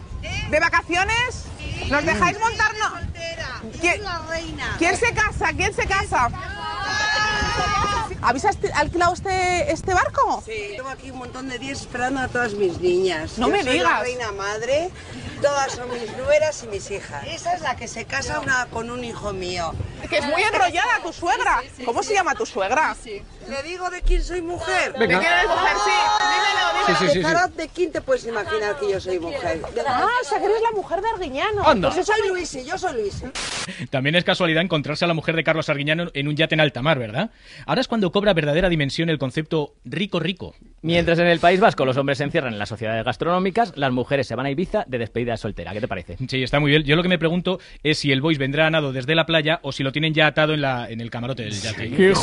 ¿De 0.51 0.61
vacaciones? 0.61 1.47
¿Nos 1.91 2.05
dejáis 2.05 2.39
montarnos? 2.41 2.93
¿Quién, 3.81 4.01
¿Quién 4.79 4.97
se 4.97 5.13
casa? 5.13 5.53
¿Quién 5.57 5.73
se 5.75 5.87
casa? 5.87 6.29
¿Habéis 8.23 8.45
alquilado 8.75 9.13
este, 9.15 9.73
este 9.73 9.95
barco? 9.95 10.43
Sí, 10.45 10.73
tengo 10.77 10.89
aquí 10.89 11.11
un 11.11 11.19
montón 11.19 11.49
de 11.49 11.59
días 11.59 11.81
esperando 11.81 12.21
a 12.21 12.29
todas 12.29 12.53
mis 12.55 12.81
niñas. 12.81 13.39
No 13.39 13.47
Yo 13.47 13.53
me 13.53 13.63
soy 13.63 13.73
digas. 13.75 13.91
la 13.91 14.01
reina 14.01 14.33
madre, 14.33 14.91
todas 15.43 15.73
son 15.73 15.91
mis 15.93 16.17
nueras 16.17 16.63
y 16.65 16.67
mis 16.69 16.91
hijas. 16.91 17.25
Esa 17.27 17.55
es 17.55 17.61
la 17.63 17.77
que 17.77 17.89
se 17.89 18.05
casa 18.05 18.41
una, 18.41 18.67
con 18.67 18.91
un 18.91 19.05
hijo 19.05 19.33
mío. 19.33 19.73
Que 20.09 20.19
es 20.19 20.27
muy 20.27 20.43
enrollada 20.43 21.01
tu 21.03 21.13
suegra. 21.13 21.63
¿Cómo 21.85 22.03
se 22.03 22.15
llama 22.15 22.35
tu 22.35 22.45
suegra? 22.47 22.97
¿Le 23.49 23.63
digo 23.63 23.91
de 23.91 24.03
quién 24.03 24.23
soy 24.25 24.43
mujer? 24.43 24.93
¿De 24.95 25.07
quién 25.07 25.23
eres 25.23 25.49
mujer? 25.49 25.77
Sí, 25.85 25.91
dímelo, 26.21 26.73
dímelo. 26.73 26.87
Sí, 26.87 26.95
sí, 26.99 27.13
sí, 27.13 27.19
de 27.19 27.25
Carat, 27.25 27.51
¿de 27.53 27.69
quién 27.69 27.93
te 27.93 28.01
puedes 28.01 28.25
imaginar 28.25 28.77
que 28.79 28.91
yo 28.91 29.01
soy 29.01 29.19
mujer? 29.21 29.61
De- 29.73 29.81
Ah, 29.87 30.07
o 30.23 30.25
sea 30.29 30.39
que 30.39 30.45
eres 30.47 30.63
la 30.63 30.71
mujer 30.73 31.01
de 31.03 31.11
Arguiñano. 31.11 31.67
Anda. 31.69 31.91
Pues 31.93 32.07
yo 32.07 32.13
soy 32.15 32.29
Luisi, 32.29 32.65
yo 32.65 32.79
soy 32.79 32.95
Luisi. 32.95 33.25
También 33.91 34.15
es 34.15 34.25
casualidad 34.25 34.63
encontrarse 34.63 35.05
a 35.05 35.09
la 35.09 35.15
mujer 35.15 35.37
de 35.37 35.45
Carlos 35.45 35.69
Arguiñano 35.69 36.11
en 36.15 36.29
un 36.29 36.37
yate 36.37 36.55
en 36.55 36.61
alta 36.61 36.83
mar, 36.83 36.99
¿verdad? 36.99 37.31
Ahora 37.67 37.81
es 37.81 37.89
cuando 37.89 38.13
cobra 38.13 38.35
verdadera 38.35 38.69
dimensión 38.69 39.09
el 39.11 39.19
concepto 39.19 39.75
rico 39.85 40.21
rico. 40.21 40.55
Mientras 40.83 41.19
en 41.19 41.27
el 41.27 41.41
País 41.41 41.61
Vasco 41.61 41.85
los 41.85 41.97
hombres 41.97 42.19
se 42.19 42.25
encierran 42.25 42.55
en 42.55 42.59
las 42.59 42.69
sociedades 42.69 43.05
gastronómicas, 43.05 43.73
las 43.77 43.93
mujeres 43.93 44.27
se 44.27 44.35
van 44.35 44.47
a 44.47 44.51
Ibiza 44.51 44.85
de 44.87 44.99
despedida 44.99 45.33
de 45.33 45.39
soltera. 45.39 45.73
¿Qué 45.73 45.81
te 45.81 45.89
parece? 45.89 46.17
Sí, 46.29 46.43
está 46.43 46.59
muy 46.59 46.71
bien. 46.71 46.85
Yo 46.85 46.97
lo 46.97 47.03
que 47.03 47.09
me 47.09 47.19
pregunto 47.19 47.61
es 47.83 47.99
si 47.99 48.13
el 48.13 48.21
boys 48.21 48.39
vendrá 48.39 48.67
a 48.67 48.71
nado 48.71 48.93
desde 48.93 49.15
la 49.15 49.27
playa 49.27 49.61
o 49.63 49.73
si 49.73 49.83
lo 49.83 49.93
tienen 49.93 50.15
ya 50.15 50.27
atado 50.27 50.55
en, 50.55 50.63
la, 50.63 50.89
en 50.89 51.01
el 51.01 51.11
camarote 51.11 51.43
del 51.43 51.53
yate. 51.53 51.91
Qué 51.91 52.11
¿eh? 52.11 52.15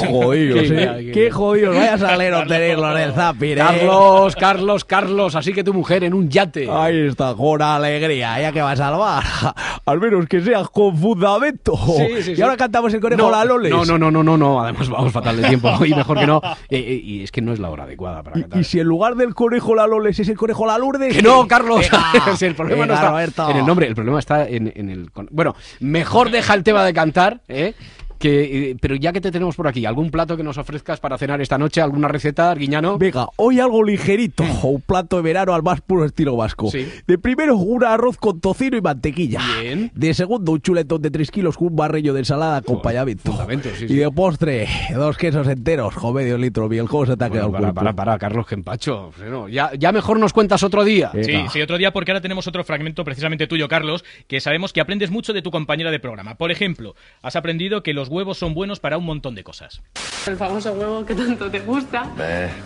bien, 0.53 1.11
Qué 1.13 1.31
jodidos. 1.31 1.75
Vaya 1.75 1.93
a 1.93 1.97
salir 1.97 2.31
Carlos. 2.31 2.47
tenerlo 2.47 2.97
en 2.97 3.03
el 3.03 3.13
Zapir, 3.13 3.57
¿eh? 3.57 3.61
Carlos, 3.61 4.35
Carlos, 4.35 4.85
Carlos, 4.85 5.35
así 5.35 5.53
que 5.53 5.63
tu 5.63 5.73
mujer 5.73 6.03
en 6.03 6.13
un 6.13 6.29
yate. 6.29 6.67
Ahí 6.69 7.07
está, 7.07 7.35
con 7.35 7.61
alegría, 7.61 8.39
ya 8.41 8.51
que 8.51 8.61
va 8.61 8.71
a 8.71 8.75
salvar. 8.75 9.23
Al 9.85 9.99
menos 9.99 10.27
que 10.27 10.41
seas 10.41 10.69
confusa 10.69 11.26
fundamento. 11.27 11.77
Sí, 11.97 12.23
sí, 12.23 12.33
y 12.37 12.41
ahora 12.41 12.57
cantamos 12.57 12.93
el 12.93 12.99
conejo 12.99 13.21
No, 13.21 13.31
la 13.31 13.45
Loles. 13.45 13.71
No, 13.71 13.85
no, 13.85 13.97
no, 13.97 14.11
no, 14.11 14.23
no, 14.23 14.37
no. 14.37 14.61
Además 14.61 14.89
vamos 14.89 15.11
fatal 15.11 15.41
de 15.41 15.47
tiempo 15.47 15.85
y 15.85 15.93
mejor 15.93 16.19
que 16.19 16.27
no. 16.27 16.41
Eh, 16.69 16.77
eh, 16.77 17.01
y 17.03 17.23
es 17.23 17.31
que 17.31 17.41
no 17.41 17.53
es 17.53 17.59
la 17.59 17.69
hora 17.69 17.83
adecuada 17.83 18.23
para 18.23 18.39
cantar. 18.41 18.59
Y 18.59 18.63
si 18.63 18.79
en 18.79 18.87
lugar 18.87 19.15
del 19.15 19.33
conejo 19.33 19.75
la 19.75 19.87
Loles 19.87 20.19
es 20.19 20.29
el 20.29 20.37
conejo 20.37 20.65
la 20.65 20.77
Lourdes. 20.77 21.15
Que 21.15 21.21
no, 21.21 21.47
Carlos. 21.47 21.85
Si 22.37 22.45
el 22.45 22.55
problema 22.55 22.85
no 22.85 22.93
está 22.93 23.09
Roberto. 23.09 23.49
en 23.49 23.57
el 23.57 23.65
nombre, 23.65 23.87
el 23.87 23.95
problema 23.95 24.19
está 24.19 24.47
en, 24.47 24.71
en 24.75 24.89
el. 24.89 25.09
Bueno, 25.31 25.55
mejor 25.79 26.29
deja 26.29 26.53
el 26.53 26.63
tema 26.63 26.83
de 26.83 26.93
cantar, 26.93 27.41
¿eh? 27.47 27.73
Que, 28.19 28.71
eh, 28.71 28.77
pero 28.79 28.95
ya 28.95 29.13
que 29.13 29.21
te 29.21 29.31
tenemos 29.31 29.55
por 29.55 29.67
aquí, 29.67 29.85
¿algún 29.85 30.09
plato 30.09 30.37
que 30.37 30.43
nos 30.43 30.57
ofrezcas 30.57 30.99
para 30.99 31.17
cenar 31.17 31.41
esta 31.41 31.57
noche? 31.57 31.81
¿Alguna 31.81 32.07
receta, 32.07 32.51
Arguiñano? 32.51 32.97
Venga, 32.97 33.27
hoy 33.35 33.59
algo 33.59 33.83
ligerito, 33.83 34.43
un 34.63 34.81
plato 34.81 35.17
de 35.17 35.21
verano 35.21 35.53
al 35.53 35.63
más 35.63 35.81
puro 35.81 36.05
estilo 36.05 36.35
vasco. 36.35 36.69
Sí. 36.71 36.87
De 37.05 37.17
primero, 37.17 37.57
un 37.57 37.83
arroz 37.83 38.17
con 38.17 38.39
tocino 38.39 38.77
y 38.77 38.81
mantequilla. 38.81 39.41
Bien. 39.61 39.91
De 39.93 40.13
segundo, 40.13 40.51
un 40.51 40.61
chuletón 40.61 41.01
de 41.01 41.11
3 41.11 41.31
kilos 41.31 41.57
con 41.57 41.67
un 41.67 41.75
barrillo 41.75 42.13
de 42.13 42.19
ensalada 42.19 42.57
acompañamiento. 42.57 43.31
fundamento, 43.31 43.69
sí, 43.75 43.85
y 43.85 43.87
sí. 43.89 43.95
de 43.95 44.11
postre, 44.11 44.67
dos 44.95 45.17
quesos 45.17 45.47
enteros, 45.47 45.93
jo, 45.95 46.13
medio 46.13 46.37
litro, 46.37 46.67
bien, 46.67 46.87
¿cómo 46.87 47.05
se 47.05 47.17
te 47.17 47.23
ha 47.23 47.27
Bueno, 47.27 47.51
quedado 47.51 47.67
el 47.67 47.73
para, 47.73 47.73
para, 47.73 47.93
para, 47.93 48.17
Carlos, 48.17 48.47
que 48.47 48.55
empacho. 48.55 49.11
Bueno, 49.17 49.47
ya, 49.49 49.71
ya 49.77 49.91
mejor 49.91 50.19
nos 50.19 50.33
cuentas 50.33 50.63
otro 50.63 50.83
día. 50.83 51.11
Sí, 51.21 51.45
sí, 51.51 51.61
otro 51.61 51.77
día 51.77 51.91
porque 51.91 52.11
ahora 52.11 52.21
tenemos 52.21 52.47
otro 52.47 52.63
fragmento 52.63 53.03
precisamente 53.03 53.47
tuyo, 53.47 53.67
Carlos, 53.67 54.03
que 54.27 54.39
sabemos 54.39 54.73
que 54.73 54.81
aprendes 54.81 55.11
mucho 55.11 55.33
de 55.33 55.41
tu 55.41 55.51
compañera 55.51 55.91
de 55.91 55.99
programa. 55.99 56.35
Por 56.35 56.51
ejemplo, 56.51 56.95
has 57.21 57.35
aprendido 57.35 57.83
que 57.83 57.93
los 57.93 58.06
huevos 58.07 58.37
son 58.37 58.53
buenos 58.53 58.79
para 58.79 58.97
un 58.97 59.05
montón 59.05 59.35
de 59.35 59.43
cosas. 59.43 59.81
El 60.25 60.37
famoso 60.37 60.73
huevo 60.73 61.05
que 61.05 61.15
tanto 61.15 61.49
te 61.49 61.59
gusta. 61.59 62.05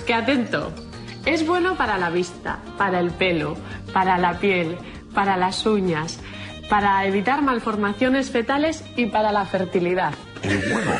Que 0.05 0.13
atento. 0.13 0.71
Es 1.25 1.45
bueno 1.45 1.75
para 1.75 1.97
la 1.97 2.09
vista, 2.09 2.59
para 2.77 2.99
el 2.99 3.11
pelo, 3.11 3.55
para 3.93 4.17
la 4.17 4.39
piel, 4.39 4.77
para 5.13 5.37
las 5.37 5.65
uñas, 5.65 6.19
para 6.69 7.05
evitar 7.05 7.41
malformaciones 7.43 8.31
fetales 8.31 8.83
y 8.95 9.05
para 9.05 9.31
la 9.31 9.45
fertilidad. 9.45 10.13
El 10.41 10.57
huevo. 10.57 10.91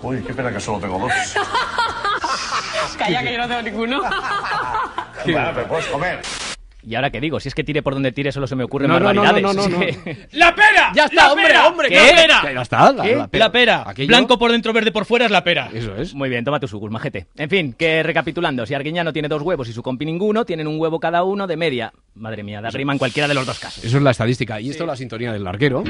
Uy, 0.02 0.22
qué 0.22 0.32
pena 0.34 0.52
que 0.52 0.60
solo 0.60 0.78
tengo 0.78 0.98
dos. 1.00 1.12
Calla 2.96 3.22
que 3.22 3.32
yo 3.32 3.38
no 3.38 3.48
tengo 3.48 3.62
ninguno. 3.62 4.02
Bueno, 5.24 5.50
pero 5.56 5.66
puedes 5.66 5.86
comer. 5.86 6.22
Y 6.88 6.94
ahora 6.94 7.10
qué 7.10 7.20
digo, 7.20 7.40
si 7.40 7.48
es 7.48 7.54
que 7.54 7.64
tire 7.64 7.82
por 7.82 7.94
donde 7.94 8.12
tire 8.12 8.30
solo 8.30 8.46
se 8.46 8.54
me 8.54 8.62
ocurren 8.62 8.88
No, 8.88 9.00
no, 9.00 9.12
no, 9.12 9.20
barbaridades. 9.22 9.42
no, 9.56 9.68
no, 9.68 9.68
no, 9.68 9.80
que- 10.04 10.28
¡La 10.32 10.54
pera! 10.54 10.92
Ya 10.94 11.04
está, 11.06 11.14
¡La 11.16 11.32
hombre, 11.32 11.46
pera! 11.48 11.66
hombre, 11.66 11.88
¿Qué? 11.88 11.94
¡La 11.96 12.22
pera! 12.22 12.52
Ya 12.54 12.62
está, 12.62 12.92
la- 12.92 13.02
¿Qué? 13.02 13.16
la 13.16 13.26
pera. 13.28 13.44
La 13.46 13.52
pera. 13.52 13.84
Aquello- 13.86 14.06
Blanco 14.08 14.38
por 14.38 14.52
dentro, 14.52 14.72
verde 14.72 14.92
por 14.92 15.04
fuera 15.04 15.24
es 15.24 15.30
la 15.32 15.42
pera. 15.42 15.68
Eso 15.74 15.96
es. 15.96 16.14
Muy 16.14 16.28
bien, 16.28 16.44
toma 16.44 16.60
tu 16.60 16.68
sugus, 16.68 16.90
majete. 16.90 17.26
En 17.36 17.50
fin, 17.50 17.72
que 17.72 18.04
recapitulando, 18.04 18.64
si 18.66 18.74
Arguiñano 18.74 19.12
tiene 19.12 19.26
dos 19.26 19.42
huevos 19.42 19.68
y 19.68 19.72
su 19.72 19.82
compi 19.82 20.06
ninguno, 20.06 20.44
tienen 20.44 20.68
un 20.68 20.78
huevo 20.80 21.00
cada 21.00 21.24
uno 21.24 21.48
de 21.48 21.56
media. 21.56 21.92
Madre 22.14 22.44
mía, 22.44 22.60
da 22.60 22.70
rima 22.70 22.92
en 22.92 22.98
cualquiera 22.98 23.26
de 23.26 23.34
los 23.34 23.44
dos 23.46 23.58
casos. 23.58 23.84
Eso 23.84 23.96
es 23.96 24.02
la 24.04 24.12
estadística. 24.12 24.60
Y 24.60 24.70
esto 24.70 24.84
es 24.84 24.88
la 24.88 24.96
sintonía 24.96 25.32
del 25.32 25.42
larguero. 25.42 25.82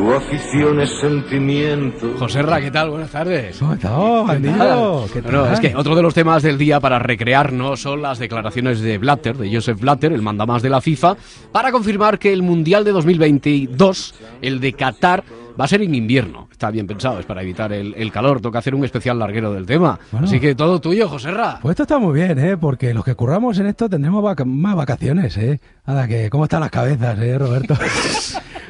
Tu 0.00 0.14
afición 0.14 0.80
es 0.80 0.88
sentimiento. 0.98 2.14
José 2.18 2.40
Ra, 2.40 2.58
¿qué 2.58 2.70
tal? 2.70 2.88
Buenas 2.88 3.10
tardes. 3.10 3.58
¿Cómo 3.58 3.74
estás, 3.74 3.92
bandido? 4.26 5.06
¿Qué 5.12 5.20
Bueno, 5.20 5.42
tal? 5.44 5.52
es 5.52 5.60
que 5.60 5.76
otro 5.76 5.94
de 5.94 6.00
los 6.00 6.14
temas 6.14 6.42
del 6.42 6.56
día 6.56 6.80
para 6.80 6.98
recrearnos 6.98 7.82
son 7.82 8.00
las 8.00 8.18
declaraciones 8.18 8.80
de 8.80 8.96
Blatter, 8.96 9.36
de 9.36 9.54
Joseph 9.54 9.78
Blatter, 9.78 10.14
el 10.14 10.22
mandamás 10.22 10.62
de 10.62 10.70
la 10.70 10.80
FIFA, 10.80 11.16
para 11.52 11.70
confirmar 11.70 12.18
que 12.18 12.32
el 12.32 12.42
Mundial 12.42 12.82
de 12.82 12.92
2022, 12.92 14.14
el 14.40 14.58
de 14.60 14.72
Qatar, 14.72 15.22
va 15.60 15.64
a 15.64 15.68
ser 15.68 15.82
en 15.82 15.94
invierno. 15.94 16.48
Está 16.50 16.70
bien 16.70 16.86
pensado, 16.86 17.20
es 17.20 17.26
para 17.26 17.42
evitar 17.42 17.72
el, 17.72 17.94
el 17.96 18.10
calor. 18.10 18.40
Toca 18.40 18.60
hacer 18.60 18.74
un 18.74 18.84
especial 18.84 19.18
larguero 19.18 19.52
del 19.52 19.66
tema. 19.66 19.98
Bueno. 20.10 20.26
Así 20.26 20.40
que 20.40 20.54
todo 20.54 20.80
tuyo, 20.80 21.08
José 21.08 21.30
Ra. 21.32 21.58
Pues 21.60 21.72
esto 21.74 21.82
está 21.82 21.98
muy 21.98 22.14
bien, 22.14 22.38
¿eh? 22.38 22.56
Porque 22.56 22.94
los 22.94 23.04
que 23.04 23.14
curramos 23.14 23.58
en 23.58 23.66
esto 23.66 23.88
tendremos 23.88 24.24
más 24.46 24.76
vacaciones, 24.76 25.36
¿eh? 25.36 25.60
Nada, 25.86 26.08
que 26.08 26.30
¿cómo 26.30 26.44
están 26.44 26.60
las 26.60 26.70
cabezas, 26.70 27.18
eh, 27.18 27.38
Roberto? 27.38 27.74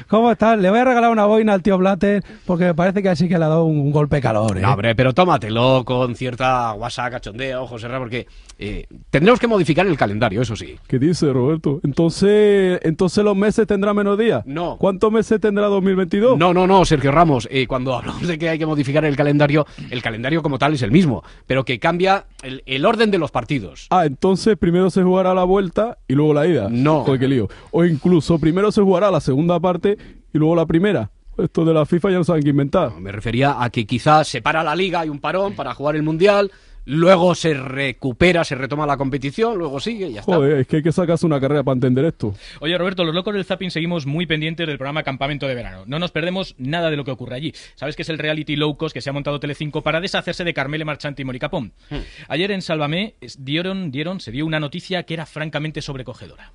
¿Cómo 0.09 0.32
están? 0.32 0.61
Le 0.61 0.70
voy 0.70 0.80
a 0.80 0.85
regalar 0.85 1.12
una 1.12 1.25
boina 1.26 1.52
al 1.52 1.62
tío 1.62 1.78
Blatter 1.78 2.25
porque 2.44 2.64
me 2.64 2.75
parece 2.75 3.00
que 3.00 3.11
así 3.11 3.28
que 3.28 3.38
le 3.38 3.44
ha 3.44 3.49
dado 3.49 3.64
un, 3.64 3.78
un 3.78 3.92
golpe 3.92 4.16
de 4.16 4.23
calor, 4.23 4.59
¿eh? 4.59 4.61
No, 4.61 4.73
hombre, 4.73 4.97
pero 4.97 5.12
tómatelo 5.14 5.85
con 5.85 6.16
cierta 6.16 6.73
guasa, 6.73 7.09
cachondeo, 7.11 7.64
José 7.68 7.87
Ra, 7.87 7.99
porque 8.00 8.26
eh, 8.59 8.87
tendremos 9.11 9.38
que 9.38 9.47
modificar 9.47 9.87
el 9.87 9.97
calendario, 9.97 10.42
eso 10.42 10.56
sí. 10.56 10.76
¿Qué 10.88 10.99
dice 10.99 11.32
Roberto? 11.32 11.78
Entonces, 11.85 12.80
entonces 12.82 13.23
los 13.23 13.37
meses 13.37 13.68
tendrán 13.68 13.94
menos 13.94 14.18
días. 14.18 14.42
No. 14.47 14.76
¿Cuántos 14.78 15.12
meses 15.12 15.40
tendrá 15.40 15.66
2022? 15.66 16.37
No, 16.37 16.52
no, 16.52 16.66
no, 16.66 16.79
Sergio 16.84 17.12
Ramos. 17.12 17.49
eh, 17.50 17.66
cuando 17.66 17.94
hablamos 17.94 18.26
de 18.26 18.38
que 18.38 18.49
hay 18.49 18.58
que 18.58 18.66
modificar 18.66 19.04
el 19.04 19.16
calendario, 19.16 19.66
el 19.90 20.02
calendario 20.02 20.42
como 20.42 20.58
tal 20.58 20.75
es 20.75 20.82
el 20.82 20.90
mismo, 20.90 21.22
pero 21.46 21.64
que 21.64 21.78
cambia 21.78 22.26
el, 22.42 22.62
el 22.66 22.84
orden 22.87 23.10
de 23.10 23.18
los 23.18 23.30
partidos. 23.30 23.87
Ah, 23.90 24.06
entonces 24.06 24.56
primero 24.56 24.90
se 24.90 25.02
jugará 25.02 25.34
la 25.34 25.44
vuelta 25.44 25.99
y 26.08 26.14
luego 26.14 26.34
la 26.34 26.46
ida. 26.46 26.68
No. 26.70 27.04
Joder, 27.04 27.20
qué 27.20 27.28
lío. 27.28 27.49
O 27.70 27.84
incluso 27.84 28.38
primero 28.38 28.70
se 28.72 28.82
jugará 28.82 29.10
la 29.10 29.20
segunda 29.20 29.58
parte 29.60 29.96
y 30.32 30.38
luego 30.38 30.54
la 30.56 30.66
primera. 30.66 31.10
Esto 31.38 31.64
de 31.64 31.72
la 31.72 31.87
FIFA 31.87 32.10
ya 32.10 32.16
no 32.18 32.25
saben 32.25 32.42
qué 32.42 32.50
inventar. 32.50 32.92
Me 33.00 33.12
refería 33.12 33.62
a 33.62 33.70
que 33.70 33.87
quizás 33.87 34.28
se 34.28 34.42
para 34.42 34.62
la 34.62 34.75
liga, 34.76 35.00
hay 35.00 35.08
un 35.08 35.20
parón 35.20 35.54
para 35.54 35.75
jugar 35.75 35.96
el 35.96 36.02
mundial, 36.02 36.50
luego 36.90 37.37
se 37.37 37.54
recupera, 37.54 38.42
se 38.44 38.56
retoma 38.56 38.85
la 38.85 38.97
competición, 38.97 39.56
luego 39.56 39.78
sigue 39.78 40.09
y 40.09 40.14
ya 40.14 40.20
está. 40.20 40.35
Joder, 40.35 40.59
es 40.59 40.66
que 40.66 40.76
hay 40.76 40.82
que 40.82 40.92
sacarse 40.92 41.25
una 41.25 41.40
carrera 41.40 41.62
para 41.62 41.75
entender 41.75 42.04
esto. 42.04 42.35
Oye, 42.59 42.76
Roberto, 42.76 43.04
los 43.04 43.14
locos 43.14 43.32
del 43.32 43.44
Zapping 43.44 43.70
seguimos 43.70 44.06
muy 44.06 44.26
pendientes 44.26 44.66
del 44.66 44.76
programa 44.76 45.04
Campamento 45.04 45.47
de 45.47 45.54
Verano. 45.54 45.85
No 45.87 45.99
nos 45.99 46.11
perdemos 46.11 46.56
nada 46.59 46.90
de 46.90 46.97
lo 46.97 47.04
que 47.04 47.12
ocurre 47.12 47.37
allí. 47.37 47.54
Sabes 47.76 47.94
que 47.94 48.02
es 48.02 48.09
el 48.09 48.18
reality 48.18 48.56
low 48.56 48.76
cost 48.76 48.92
que 48.92 49.00
se 49.00 49.09
ha 49.09 49.12
montado 49.12 49.38
Telecinco 49.38 49.82
para 49.82 50.00
deshacerse 50.00 50.42
de 50.42 50.52
Carmele 50.52 50.85
Marchante 50.85 51.23
y 51.23 51.25
Mónica 51.25 51.49
Pom. 51.49 51.70
Hmm. 51.90 51.99
Ayer 52.28 52.50
en 52.50 52.61
Sálvame 52.61 53.14
dieron, 53.38 53.92
dieron, 53.92 54.18
se 54.18 54.32
dio 54.32 54.44
una 54.44 54.59
noticia 54.59 55.04
que 55.04 55.14
era 55.14 55.26
francamente 55.26 55.82
sobrecogedora. 55.82 56.52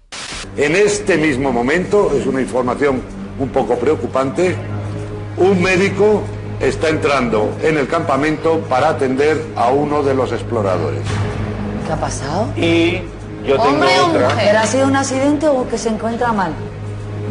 En 0.58 0.76
este 0.76 1.18
mismo 1.18 1.52
momento, 1.52 2.12
es 2.16 2.26
una 2.26 2.42
información 2.42 3.02
un 3.40 3.50
poco 3.50 3.78
preocupante, 3.78 4.56
un 5.38 5.62
médico 5.62 6.24
está 6.60 6.90
entrando 6.90 7.56
en 7.62 7.78
el 7.78 7.88
campamento 7.88 8.60
para 8.70 8.90
atender 8.90 9.42
a 9.56 9.70
uno 9.70 10.04
de 10.04 10.14
los 10.16 10.32
exploradores. 10.32 11.02
¿Qué 11.88 11.94
ha 11.94 11.98
pasado? 11.98 12.48
Y 12.58 13.02
yo 13.46 13.56
tengo 13.56 13.64
¿Hombre 13.64 14.00
o 14.00 14.08
otra. 14.08 14.30
mujer? 14.30 14.58
¿Ha 14.58 14.66
sido 14.66 14.88
un 14.88 14.96
accidente 14.96 15.48
o 15.48 15.68
que 15.68 15.78
se 15.78 15.90
encuentra 15.90 16.32
mal? 16.34 16.52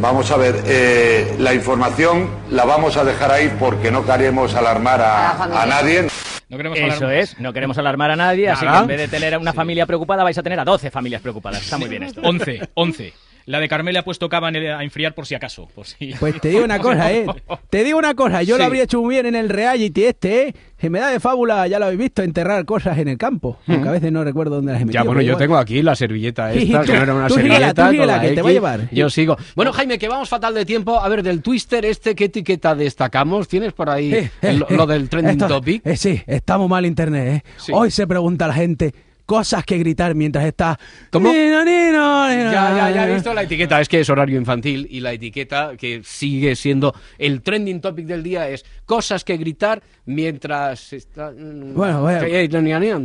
Vamos 0.00 0.30
a 0.30 0.36
ver, 0.36 0.60
eh, 0.66 1.34
la 1.38 1.54
información 1.54 2.28
la 2.50 2.64
vamos 2.64 2.96
a 2.96 3.04
dejar 3.04 3.30
ahí 3.30 3.54
porque 3.58 3.90
no 3.90 4.04
queremos 4.04 4.54
alarmar 4.54 5.00
A 5.00 5.30
a, 5.30 5.62
a 5.62 5.66
nadie. 5.66 6.08
No 6.48 6.56
queremos 6.56 6.78
Eso 6.78 6.86
alarmar. 6.88 7.14
es, 7.14 7.40
no 7.40 7.52
queremos 7.52 7.78
alarmar 7.78 8.10
a 8.10 8.16
nadie, 8.16 8.48
así 8.50 8.60
que 8.60 8.66
Nada. 8.66 8.80
en 8.82 8.86
vez 8.88 8.98
de 8.98 9.08
tener 9.08 9.38
una 9.38 9.52
familia 9.52 9.86
preocupada 9.86 10.22
vais 10.24 10.36
a 10.36 10.42
tener 10.42 10.58
a 10.60 10.64
12 10.64 10.90
familias 10.90 11.22
preocupadas. 11.22 11.62
Está 11.62 11.78
muy 11.78 11.88
bien 11.88 12.02
esto. 12.02 12.20
11, 12.22 12.70
11. 12.74 13.12
La 13.46 13.60
de 13.60 13.68
Carmele 13.68 13.98
ha 13.98 14.04
puesto 14.04 14.28
cava 14.30 14.48
en 14.48 14.56
el- 14.56 14.70
a 14.72 14.82
enfriar 14.82 15.14
por 15.14 15.26
si 15.26 15.34
acaso. 15.34 15.68
Por 15.74 15.86
si... 15.86 16.14
Pues 16.18 16.40
te 16.40 16.48
digo 16.48 16.64
una 16.64 16.78
cosa, 16.80 17.12
¿eh? 17.12 17.26
Te 17.68 17.84
digo 17.84 17.98
una 17.98 18.14
cosa, 18.14 18.42
yo 18.42 18.54
Sí. 18.56 18.58
lo 18.60 18.64
habría 18.64 18.84
hecho 18.84 19.02
muy 19.02 19.14
bien 19.16 19.26
en 19.26 19.34
el 19.34 19.48
reality 19.50 20.04
este, 20.04 20.48
¿eh? 20.48 20.54
Que 20.78 20.88
me 20.90 20.98
da 20.98 21.08
de 21.08 21.20
fábula, 21.20 21.66
ya 21.66 21.78
lo 21.78 21.84
habéis 21.86 22.00
visto, 22.00 22.22
enterrar 22.22 22.64
cosas 22.64 22.96
en 22.98 23.08
el 23.08 23.16
campo. 23.18 23.58
Aunque 23.66 23.88
a 23.88 23.92
veces 23.92 24.12
no 24.12 24.22
recuerdo 24.24 24.56
dónde 24.56 24.72
las 24.72 24.80
he 24.82 24.84
metido. 24.86 25.02
Ya, 25.02 25.06
bueno, 25.06 25.20
yo 25.22 25.28
igual. 25.32 25.38
tengo 25.42 25.56
aquí 25.58 25.82
la 25.82 25.94
servilleta 25.94 26.52
esta, 26.52 26.80
tú- 26.80 26.86
que 26.86 26.96
no 26.96 27.02
era 27.02 27.14
una 27.14 27.26
tú 27.28 27.34
síguela, 27.34 27.54
servilleta. 27.74 27.90
tú 27.90 27.94
la 28.06 28.20
que 28.20 28.30
te 28.32 28.42
va 28.42 28.48
a 28.48 28.52
llevar. 28.52 28.90
Yo 28.90 29.10
sigo. 29.10 29.36
Bueno, 29.54 29.72
Jaime, 29.72 29.98
que 29.98 30.08
vamos 30.08 30.28
fatal 30.28 30.54
de 30.54 30.64
tiempo. 30.64 30.98
A 31.00 31.08
ver, 31.08 31.22
del 31.22 31.42
twister 31.42 31.84
este, 31.84 32.14
¿qué 32.14 32.24
etiqueta 32.24 32.74
destacamos? 32.74 33.48
¿Tienes 33.48 33.72
por 33.72 33.88
ahí 33.90 34.12
Eh, 34.14 34.30
eh, 34.42 34.52
lo, 34.54 34.66
lo 34.70 34.86
del 34.86 35.04
eh, 35.04 35.08
trending 35.08 35.32
esto- 35.40 35.48
topic? 35.48 35.86
eh, 35.86 35.96
sí, 35.96 36.22
estamos 36.26 36.68
mal 36.68 36.84
internet, 36.86 37.42
¿eh? 37.44 37.48
Sí. 37.58 37.72
Hoy 37.74 37.90
se 37.90 38.06
pregunta 38.06 38.46
la 38.46 38.54
gente 38.54 38.94
cosas 39.26 39.64
que 39.64 39.78
gritar 39.78 40.14
mientras 40.14 40.44
está... 40.44 40.78
¿Cómo? 41.10 41.32
Nino, 41.32 41.64
nino, 41.64 42.28
nino, 42.28 42.52
Ya, 42.52 42.76
ya, 42.76 42.90
ya 42.90 43.08
he 43.08 43.14
visto 43.14 43.32
la 43.34 43.42
etiqueta. 43.42 43.80
Es 43.80 43.88
que 43.88 44.00
es 44.00 44.08
horario 44.10 44.38
infantil 44.38 44.86
y 44.90 45.00
la 45.00 45.12
etiqueta 45.12 45.72
que 45.78 46.02
sigue 46.04 46.56
siendo 46.56 46.94
el 47.18 47.42
trending 47.42 47.80
topic 47.80 48.06
del 48.06 48.22
día 48.22 48.48
es 48.48 48.64
cosas 48.84 49.24
que 49.24 49.36
gritar 49.36 49.82
mientras 50.06 50.92
está. 50.92 51.30
mm, 51.30 51.74
Bueno, 51.74 52.02
bueno. 52.02 52.20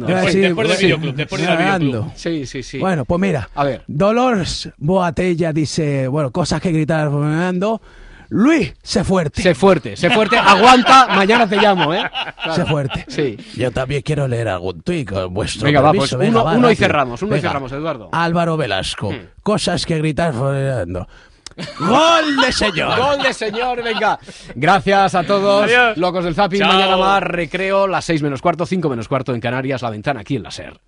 Después- 0.08 0.26
decir, 0.28 0.42
después 0.44 0.68
del 0.68 0.78
sí, 0.78 0.86
videoclub, 0.86 1.16
después 1.16 1.42
de 1.42 1.46
ir 1.46 1.52
al 1.52 1.58
navegando. 1.58 1.86
videoclub. 1.88 2.12
Sí, 2.18 2.46
sí, 2.46 2.64
sí. 2.64 2.78
Bueno, 2.80 3.06
pues 3.06 3.22
mira. 3.22 3.50
A 3.56 3.64
ver. 3.64 3.84
Dolores 3.88 4.70
Boatella 4.78 5.54
dice, 5.54 6.08
bueno, 6.08 6.32
cosas 6.32 6.62
que 6.62 6.72
gritar 6.72 7.10
fumando. 7.10 7.82
Luis, 8.32 8.74
sé 8.84 9.04
fuerte. 9.04 9.42
Sé 9.42 9.56
fuerte, 9.56 9.96
sé 9.98 10.10
fuerte, 10.12 10.38
aguanta, 10.38 11.08
mañana 11.08 11.48
te 11.50 11.56
llamo, 11.58 11.94
¿eh? 11.94 12.04
Claro. 12.44 12.54
Sé 12.56 12.66
fuerte. 12.66 13.06
Sí. 13.08 13.38
Yo 13.58 13.72
también 13.72 14.02
quiero 14.04 14.28
leer 14.28 14.50
algún 14.50 14.82
tuit 14.82 15.10
con 15.10 15.34
vuestro 15.34 15.66
Venga, 15.66 15.82
va, 15.82 15.92
permiso. 15.92 16.18
pues 16.18 16.28
Venga, 16.28 16.42
uno- 16.42 16.52
va, 16.52 16.58
uno 16.58 16.72
y 16.72 16.76
cerramos, 16.76 17.22
uno 17.24 17.36
y 17.36 17.42
cerramos, 17.42 17.72
Eduardo. 17.72 18.10
Álvaro 18.12 18.56
Velasco. 18.56 19.12
Hmm. 19.12 19.30
Cosas 19.42 19.84
que 19.86 19.98
gritar 19.98 20.34
fumando. 20.34 21.08
¡Gol 21.80 22.38
de 22.46 22.52
señor! 22.52 22.98
Gol 23.00 23.24
de 23.24 23.34
señor, 23.34 23.84
venga. 23.84 24.20
Gracias 24.56 25.16
a 25.16 25.24
todos. 25.24 25.64
Adiós. 25.64 25.98
Locos 25.98 26.24
del 26.24 26.36
Zapping, 26.36 26.60
Chao. 26.60 26.72
mañana 26.72 26.98
más, 26.98 27.22
recreo, 27.24 27.88
las 27.88 28.06
6 28.06 28.22
menos 28.22 28.42
cuarto, 28.42 28.66
5 28.66 28.88
menos 28.90 29.08
cuarto 29.08 29.34
en 29.34 29.42
Canarias, 29.42 29.82
la 29.82 29.90
ventana 29.90 30.22
aquí 30.22 30.36
en 30.36 30.44
la 30.44 30.52
SER. 30.52 30.80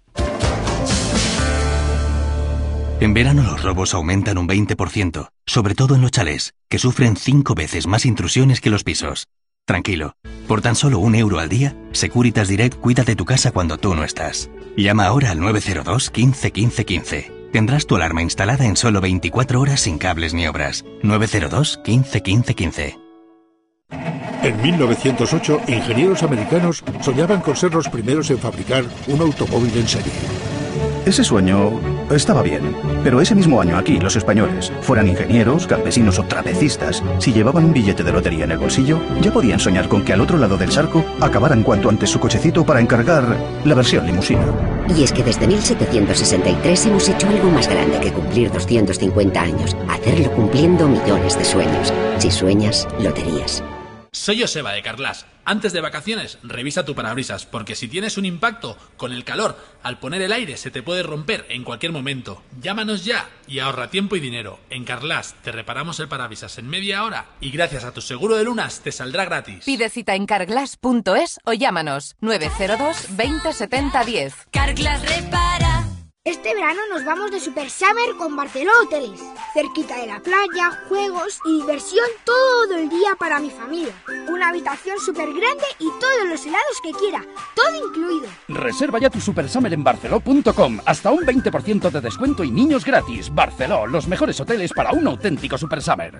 En 2.99 3.13
verano 3.15 3.41
los 3.41 3.63
robos 3.63 3.93
aumentan 3.95 4.37
un 4.37 4.47
20%, 4.47 5.29
sobre 5.51 5.75
todo 5.75 5.95
en 5.95 6.01
los 6.01 6.11
chalés, 6.11 6.53
que 6.69 6.79
sufren 6.79 7.17
cinco 7.17 7.55
veces 7.55 7.85
más 7.85 8.05
intrusiones 8.05 8.61
que 8.61 8.69
los 8.69 8.85
pisos. 8.85 9.27
Tranquilo, 9.65 10.15
por 10.47 10.61
tan 10.61 10.75
solo 10.75 10.99
un 10.99 11.13
euro 11.13 11.39
al 11.39 11.49
día, 11.49 11.75
Securitas 11.91 12.47
Direct 12.47 12.79
cuida 12.79 13.03
de 13.03 13.17
tu 13.17 13.25
casa 13.25 13.51
cuando 13.51 13.77
tú 13.77 13.93
no 13.93 14.05
estás. 14.05 14.49
Llama 14.77 15.05
ahora 15.05 15.31
al 15.31 15.41
902 15.41 16.09
15 16.09 16.51
15 16.51 16.85
15. 16.85 17.31
Tendrás 17.51 17.85
tu 17.85 17.97
alarma 17.97 18.21
instalada 18.21 18.65
en 18.65 18.77
solo 18.77 19.01
24 19.01 19.59
horas 19.59 19.81
sin 19.81 19.97
cables 19.97 20.33
ni 20.33 20.47
obras. 20.47 20.85
902 21.03 21.81
15 21.83 22.21
15 22.21 22.55
15. 22.55 22.99
En 24.43 24.61
1908, 24.61 25.61
ingenieros 25.67 26.23
americanos 26.23 26.81
soñaban 27.01 27.41
con 27.41 27.57
ser 27.57 27.73
los 27.73 27.89
primeros 27.89 28.31
en 28.31 28.39
fabricar 28.39 28.85
un 29.07 29.19
automóvil 29.19 29.77
en 29.77 29.87
serie. 29.87 30.13
Ese 31.11 31.25
sueño 31.25 31.77
estaba 32.09 32.41
bien, 32.41 32.73
pero 33.03 33.19
ese 33.19 33.35
mismo 33.35 33.59
año 33.59 33.77
aquí 33.77 33.99
los 33.99 34.15
españoles, 34.15 34.71
fueran 34.79 35.09
ingenieros, 35.09 35.67
campesinos 35.67 36.17
o 36.19 36.23
trapecistas, 36.23 37.03
si 37.19 37.33
llevaban 37.33 37.65
un 37.65 37.73
billete 37.73 38.01
de 38.01 38.13
lotería 38.13 38.45
en 38.45 38.51
el 38.51 38.59
bolsillo, 38.59 38.97
ya 39.19 39.29
podían 39.29 39.59
soñar 39.59 39.89
con 39.89 40.05
que 40.05 40.13
al 40.13 40.21
otro 40.21 40.37
lado 40.37 40.55
del 40.55 40.69
charco 40.69 41.03
acabaran 41.19 41.63
cuanto 41.63 41.89
antes 41.89 42.11
su 42.11 42.17
cochecito 42.17 42.65
para 42.65 42.79
encargar 42.79 43.25
la 43.65 43.75
versión 43.75 44.05
limusina. 44.05 44.45
Y 44.87 45.03
es 45.03 45.11
que 45.11 45.21
desde 45.21 45.47
1763 45.47 46.85
hemos 46.85 47.09
hecho 47.09 47.27
algo 47.27 47.51
más 47.51 47.67
grande 47.67 47.99
que 47.99 48.13
cumplir 48.13 48.49
250 48.49 49.41
años, 49.41 49.75
hacerlo 49.89 50.31
cumpliendo 50.31 50.87
millones 50.87 51.37
de 51.37 51.43
sueños. 51.43 51.91
Si 52.19 52.31
sueñas, 52.31 52.87
loterías. 53.01 53.61
Soy 54.13 54.39
Joseba 54.39 54.71
de 54.71 54.81
Carglass. 54.81 55.25
Antes 55.45 55.73
de 55.73 55.81
vacaciones, 55.81 56.37
revisa 56.43 56.85
tu 56.85 56.95
parabrisas, 56.95 57.45
porque 57.45 57.75
si 57.75 57.87
tienes 57.87 58.17
un 58.17 58.25
impacto 58.25 58.77
con 58.97 59.11
el 59.11 59.23
calor, 59.23 59.57
al 59.83 59.99
poner 59.99 60.21
el 60.21 60.31
aire 60.31 60.57
se 60.57 60.71
te 60.71 60.83
puede 60.83 61.03
romper 61.03 61.45
en 61.49 61.63
cualquier 61.63 61.91
momento. 61.91 62.43
Llámanos 62.61 63.05
ya 63.05 63.29
y 63.47 63.59
ahorra 63.59 63.89
tiempo 63.89 64.15
y 64.15 64.19
dinero. 64.19 64.59
En 64.69 64.85
Carglass 64.85 65.35
te 65.43 65.51
reparamos 65.51 65.99
el 65.99 66.07
parabrisas 66.07 66.57
en 66.57 66.67
media 66.69 67.03
hora 67.03 67.25
y 67.39 67.51
gracias 67.51 67.83
a 67.83 67.93
tu 67.93 68.01
seguro 68.01 68.35
de 68.35 68.43
lunas 68.43 68.81
te 68.81 68.91
saldrá 68.91 69.25
gratis. 69.25 69.65
Pide 69.65 69.89
cita 69.89 70.15
en 70.15 70.25
carglass.es 70.25 71.39
o 71.43 71.53
llámanos 71.53 72.15
902 72.21 73.17
20 73.17 73.53
70 73.53 74.03
10. 74.03 74.35
Carglass 74.51 75.01
repara. 75.01 75.70
Este 76.23 76.53
verano 76.53 76.79
nos 76.93 77.03
vamos 77.03 77.31
de 77.31 77.39
Super 77.39 77.67
Summer 77.71 78.15
con 78.15 78.35
Barceló 78.35 78.69
Hoteles. 78.83 79.19
Cerquita 79.55 79.97
de 79.97 80.05
la 80.05 80.19
playa, 80.19 80.69
juegos 80.87 81.39
y 81.45 81.61
diversión 81.61 82.05
todo 82.23 82.75
el 82.75 82.89
día 82.89 83.15
para 83.17 83.39
mi 83.39 83.49
familia. 83.49 83.91
Una 84.29 84.49
habitación 84.49 84.99
súper 84.99 85.29
grande 85.33 85.65
y 85.79 85.89
todos 85.99 86.29
los 86.29 86.45
helados 86.45 86.79
que 86.83 86.91
quiera. 86.91 87.25
Todo 87.55 87.87
incluido. 87.87 88.27
Reserva 88.49 88.99
ya 88.99 89.09
tu 89.09 89.19
Super 89.19 89.49
Summer 89.49 89.73
en 89.73 89.83
barceló.com. 89.83 90.79
Hasta 90.85 91.09
un 91.09 91.25
20% 91.25 91.89
de 91.89 92.01
descuento 92.01 92.43
y 92.43 92.51
niños 92.51 92.85
gratis. 92.85 93.33
Barceló, 93.33 93.87
los 93.87 94.07
mejores 94.07 94.39
hoteles 94.39 94.71
para 94.73 94.91
un 94.91 95.07
auténtico 95.07 95.57
Super 95.57 95.81
Summer. 95.81 96.19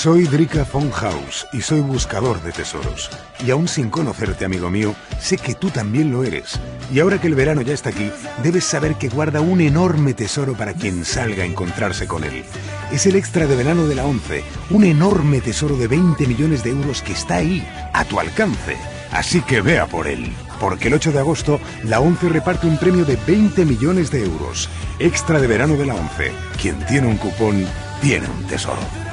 Soy 0.00 0.24
Drika 0.24 0.64
von 0.72 0.90
Haus 0.98 1.46
y 1.52 1.60
soy 1.60 1.82
buscador 1.82 2.42
de 2.42 2.52
tesoros. 2.52 3.10
Y 3.44 3.50
aún 3.50 3.68
sin 3.68 3.90
conocerte, 3.90 4.46
amigo 4.46 4.70
mío, 4.70 4.94
sé 5.20 5.36
que 5.36 5.54
tú 5.54 5.68
también 5.68 6.10
lo 6.10 6.24
eres. 6.24 6.58
Y 6.90 7.00
ahora 7.00 7.20
que 7.20 7.26
el 7.26 7.34
verano 7.34 7.60
ya 7.60 7.74
está 7.74 7.90
aquí, 7.90 8.10
debes 8.42 8.64
saber 8.64 8.94
que 8.94 9.10
guarda 9.10 9.42
un 9.42 9.60
enorme 9.60 10.14
tesoro 10.14 10.54
para 10.54 10.72
quien 10.72 11.04
salga 11.04 11.42
a 11.42 11.46
encontrarse 11.46 12.06
con 12.06 12.24
él. 12.24 12.44
Es 12.90 13.04
el 13.04 13.14
extra 13.14 13.46
de 13.46 13.54
verano 13.54 13.86
de 13.86 13.94
la 13.94 14.06
ONCE, 14.06 14.42
un 14.70 14.84
enorme 14.84 15.42
tesoro 15.42 15.76
de 15.76 15.88
20 15.88 16.26
millones 16.26 16.64
de 16.64 16.70
euros 16.70 17.02
que 17.02 17.12
está 17.12 17.34
ahí, 17.36 17.62
a 17.92 18.02
tu 18.06 18.18
alcance. 18.18 18.78
Así 19.12 19.42
que 19.42 19.60
vea 19.60 19.86
por 19.86 20.06
él. 20.06 20.32
Porque 20.58 20.88
el 20.88 20.94
8 20.94 21.12
de 21.12 21.18
agosto, 21.18 21.60
la 21.84 22.00
ONCE 22.00 22.30
reparte 22.30 22.66
un 22.66 22.78
premio 22.78 23.04
de 23.04 23.16
20 23.26 23.66
millones 23.66 24.10
de 24.10 24.24
euros. 24.24 24.70
Extra 24.98 25.38
de 25.40 25.46
verano 25.46 25.74
de 25.74 25.84
la 25.84 25.94
ONCE. 25.94 26.32
Quien 26.58 26.78
tiene 26.86 27.06
un 27.06 27.18
cupón, 27.18 27.66
tiene 28.00 28.26
un 28.26 28.46
tesoro. 28.46 29.09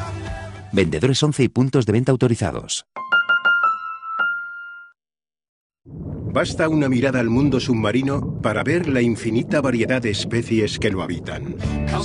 Vendedores 0.71 1.21
11 1.23 1.43
y 1.43 1.47
puntos 1.49 1.85
de 1.85 1.93
venta 1.93 2.11
autorizados. 2.11 2.85
Basta 6.37 6.69
una 6.69 6.87
mirada 6.87 7.19
al 7.19 7.31
mundo 7.31 7.59
submarino 7.59 8.39
para 8.43 8.61
ver 8.63 8.87
la 8.87 9.01
infinita 9.01 9.59
variedad 9.59 9.99
de 9.99 10.11
especies 10.11 10.77
que 10.77 10.91
lo 10.91 11.01
habitan. 11.01 11.55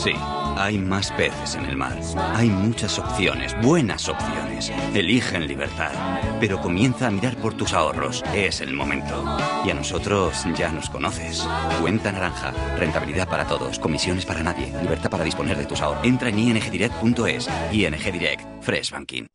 Sí, 0.02 0.12
hay 0.56 0.78
más 0.78 1.12
peces 1.12 1.54
en 1.54 1.66
el 1.66 1.76
mar. 1.76 2.00
Hay 2.34 2.48
muchas 2.48 2.98
opciones, 2.98 3.54
buenas 3.60 4.08
opciones. 4.08 4.72
Elige 4.94 5.36
en 5.36 5.46
libertad. 5.46 5.92
Pero 6.40 6.62
comienza 6.62 7.08
a 7.08 7.10
mirar 7.10 7.36
por 7.36 7.52
tus 7.52 7.74
ahorros. 7.74 8.24
Es 8.34 8.62
el 8.62 8.72
momento. 8.72 9.22
Y 9.66 9.70
a 9.70 9.74
nosotros 9.74 10.46
ya 10.56 10.72
nos 10.72 10.88
conoces. 10.88 11.46
Cuenta 11.82 12.10
naranja. 12.10 12.54
Rentabilidad 12.78 13.28
para 13.28 13.46
todos. 13.46 13.78
Comisiones 13.78 14.24
para 14.24 14.42
nadie. 14.42 14.72
Libertad 14.80 15.10
para 15.10 15.24
disponer 15.24 15.58
de 15.58 15.66
tus 15.66 15.82
ahorros. 15.82 16.06
Entra 16.06 16.30
en 16.30 16.38
ingdirect.es. 16.38 17.50
ING 17.70 18.12
Direct. 18.12 18.40
Fresh 18.62 18.92
Banking. 18.92 19.26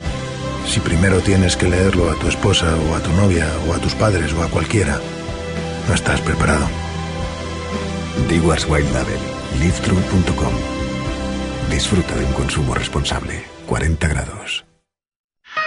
Si 0.78 0.82
primero 0.82 1.22
tienes 1.22 1.58
que 1.58 1.68
leerlo 1.68 2.12
a 2.12 2.14
tu 2.20 2.28
esposa 2.28 2.78
o 2.78 2.94
a 2.94 3.02
tu 3.02 3.12
novia 3.14 3.48
o 3.68 3.74
a 3.74 3.80
tus 3.80 3.96
padres 3.96 4.32
o 4.34 4.44
a 4.44 4.48
cualquiera, 4.48 5.02
no 5.88 5.96
estás 5.96 6.22
preparado. 6.22 6.68
Dewars 8.30 8.64
White. 8.70 8.88
Livetrue.com. 9.60 10.54
Disfruta 11.72 12.14
de 12.14 12.26
un 12.26 12.34
consumo 12.34 12.76
responsable. 12.76 13.44
40 13.66 14.08
grados. 14.08 14.66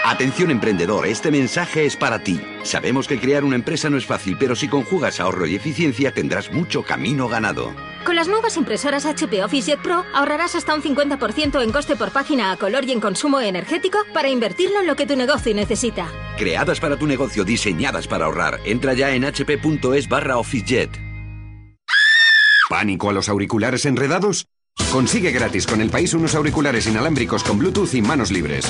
Atención 0.05 0.53
emprendedor, 0.53 1.05
este 1.09 1.33
mensaje 1.33 1.87
es 1.87 1.97
para 1.97 2.21
ti. 2.21 2.41
Sabemos 2.63 3.09
que 3.09 3.19
crear 3.19 3.43
una 3.43 3.57
empresa 3.57 3.91
no 3.91 3.97
es 3.97 4.07
fácil, 4.07 4.37
pero 4.39 4.55
si 4.55 4.69
conjugas 4.69 5.19
ahorro 5.19 5.49
y 5.49 5.57
eficiencia 5.57 6.15
tendrás 6.15 6.53
mucho 6.53 6.85
camino 6.85 7.27
ganado. 7.27 7.75
Con 8.05 8.17
las 8.17 8.29
nuevas 8.29 8.57
impresoras 8.57 9.05
HP 9.05 9.45
OfficeJet 9.45 9.83
Pro 9.83 10.05
ahorrarás 10.15 10.55
hasta 10.55 10.75
un 10.75 10.83
50% 10.83 11.63
en 11.63 11.71
coste 11.71 11.97
por 11.97 12.11
página 12.11 12.51
a 12.51 12.57
color 12.57 12.85
y 12.85 12.93
en 12.93 13.01
consumo 13.01 13.41
energético 13.41 13.99
para 14.15 14.29
invertirlo 14.29 14.81
en 14.81 14.87
lo 14.87 14.97
que 14.97 15.07
tu 15.07 15.17
negocio 15.17 15.55
necesita. 15.55 16.09
Creadas 16.39 16.81
para 16.81 16.97
tu 16.97 17.07
negocio, 17.07 17.45
diseñadas 17.45 18.07
para 18.07 18.25
ahorrar. 18.25 18.61
Entra 18.65 18.95
ya 18.95 19.11
en 19.11 19.25
hp.es 19.25 20.09
barra 20.09 20.39
OfficeJet. 20.39 20.91
¿Pánico 22.71 23.11
a 23.11 23.13
los 23.13 23.29
auriculares 23.29 23.85
enredados? 23.85 24.47
Consigue 24.93 25.31
gratis 25.33 25.67
con 25.67 25.81
el 25.81 25.91
país 25.91 26.15
unos 26.15 26.35
auriculares 26.35 26.87
inalámbricos 26.87 27.45
con 27.45 27.59
Bluetooth 27.59 27.95
y 27.95 28.03
manos 28.03 28.31
libres. 28.31 28.65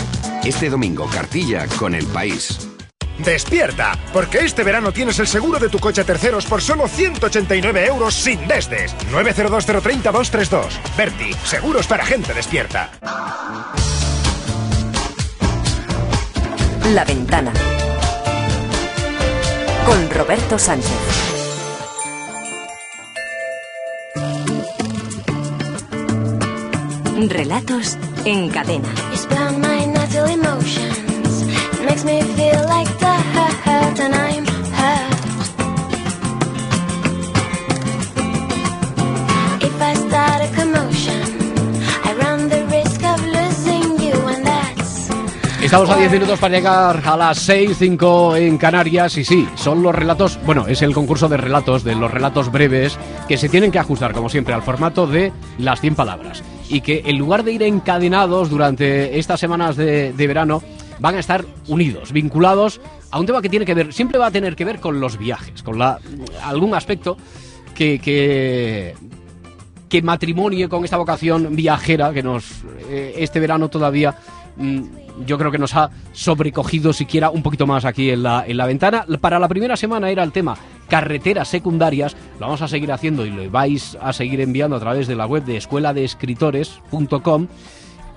Este 0.45 0.69
domingo, 0.69 1.07
cartilla 1.07 1.67
con 1.79 1.95
el 1.95 2.07
país. 2.07 2.70
¡Despierta! 3.25 3.99
Porque 4.13 4.39
este 4.39 4.65
verano 4.65 4.93
tienes 4.93 5.19
el 5.19 5.27
seguro 5.27 5.59
de 5.59 5.69
tu 5.69 5.79
coche 5.79 6.01
a 6.01 6.05
terceros 6.05 6.47
por 6.47 6.63
solo 6.63 6.89
189 6.89 7.87
euros 7.87 8.15
sin 8.15 8.47
desdes. 8.49 8.95
902030232. 9.13 10.67
Berti, 10.97 11.33
seguros 11.45 11.87
para 11.87 12.05
gente 12.05 12.33
despierta. 12.33 12.91
La 16.95 17.05
ventana. 17.05 17.53
Con 19.85 20.11
Roberto 20.11 20.59
Sánchez. 20.59 20.91
Relatos 27.29 27.99
en 28.25 28.49
cadena. 28.49 28.89
Makes 31.91 32.05
me 32.05 32.23
feel 32.23 32.63
like 32.69 32.89
the 33.01 33.15
hurt 33.65 33.99
and 33.99 34.15
I'm 34.15 34.47
hurt. 34.79 35.11
If 39.61 39.83
I 39.83 39.95
start 39.95 40.41
a 40.41 40.49
commotion, 40.55 41.21
I 42.05 42.15
run 42.15 42.49
the 42.49 42.65
risk 42.67 43.03
of 43.03 43.21
losing 43.27 43.99
you 43.99 44.15
and 44.29 44.47
that's 44.47 45.11
Estamos 45.61 45.91
a 45.91 45.97
10 45.97 46.13
minutos 46.13 46.39
para 46.39 46.55
llegar 46.55 47.03
a 47.05 47.17
las 47.17 47.39
6, 47.39 47.77
5 47.77 48.37
en 48.37 48.57
Canarias 48.57 49.19
y 49.19 49.25
sí, 49.25 49.49
son 49.57 49.83
los 49.83 49.93
relatos, 49.93 50.39
bueno, 50.47 50.69
es 50.69 50.83
el 50.83 50.95
concurso 50.95 51.29
de 51.29 51.39
relatos, 51.39 51.83
de 51.83 51.97
los 51.97 52.09
relatos 52.09 52.53
breves, 52.53 52.97
que 53.27 53.37
se 53.37 53.49
tienen 53.49 53.73
que 53.73 53.81
ajustar, 53.81 54.13
como 54.13 54.29
siempre, 54.29 54.55
al 54.55 54.63
formato 54.63 55.09
de 55.09 55.33
las 55.59 55.81
100 55.81 55.97
palabras. 55.97 56.45
Y 56.69 56.83
que 56.83 57.03
en 57.05 57.19
lugar 57.19 57.43
de 57.43 57.51
ir 57.51 57.65
encadenados 57.65 58.49
durante 58.49 59.19
estas 59.19 59.41
semanas 59.41 59.75
de, 59.75 60.13
de 60.13 60.27
verano, 60.29 60.63
van 61.01 61.17
a 61.17 61.19
estar 61.19 61.45
unidos, 61.67 62.13
vinculados 62.13 62.81
a 63.11 63.19
un 63.19 63.27
tema 63.27 63.43
que 63.43 63.49
tiene 63.49 63.67
que 63.67 63.75
ver, 63.75 63.93
siempre 63.93 64.19
va 64.19 64.27
a 64.27 64.31
tener 64.31 64.55
que 64.55 64.65
ver 64.65 64.81
con 64.81 65.01
los 65.01 65.19
viajes, 65.19 65.63
con 65.63 65.79
la, 65.79 65.99
algún 66.45 66.75
aspecto 66.75 67.17
que, 67.75 67.99
que, 67.99 68.95
que 69.89 70.03
matrimonie 70.03 70.69
con 70.69 70.85
esta 70.85 70.97
vocación 70.97 71.57
viajera 71.57 72.13
que 72.13 72.23
nos 72.23 72.63
eh, 72.89 73.15
este 73.17 73.41
verano 73.41 73.69
todavía 73.69 74.15
mm, 74.57 74.83
yo 75.27 75.39
creo 75.39 75.51
que 75.51 75.59
nos 75.59 75.75
ha 75.75 75.91
sobrecogido 76.13 76.93
siquiera 76.93 77.31
un 77.31 77.43
poquito 77.43 77.67
más 77.67 77.85
aquí 77.85 78.11
en 78.11 78.23
la, 78.23 78.45
en 78.47 78.57
la 78.57 78.67
ventana. 78.67 79.05
Para 79.21 79.39
la 79.39 79.49
primera 79.49 79.77
semana 79.77 80.11
era 80.11 80.23
el 80.23 80.33
tema 80.33 80.57
carreteras 80.89 81.49
secundarias, 81.49 82.17
lo 82.39 82.47
vamos 82.47 82.63
a 82.63 82.69
seguir 82.69 82.91
haciendo 82.91 83.25
y 83.25 83.31
lo 83.31 83.49
vais 83.51 83.97
a 84.01 84.13
seguir 84.13 84.41
enviando 84.41 84.77
a 84.77 84.81
través 84.81 85.07
de 85.07 85.15
la 85.15 85.27
web 85.27 85.45
de 85.45 85.57
escuela 85.57 85.95
de 85.95 86.05
escritores.com 86.05 87.47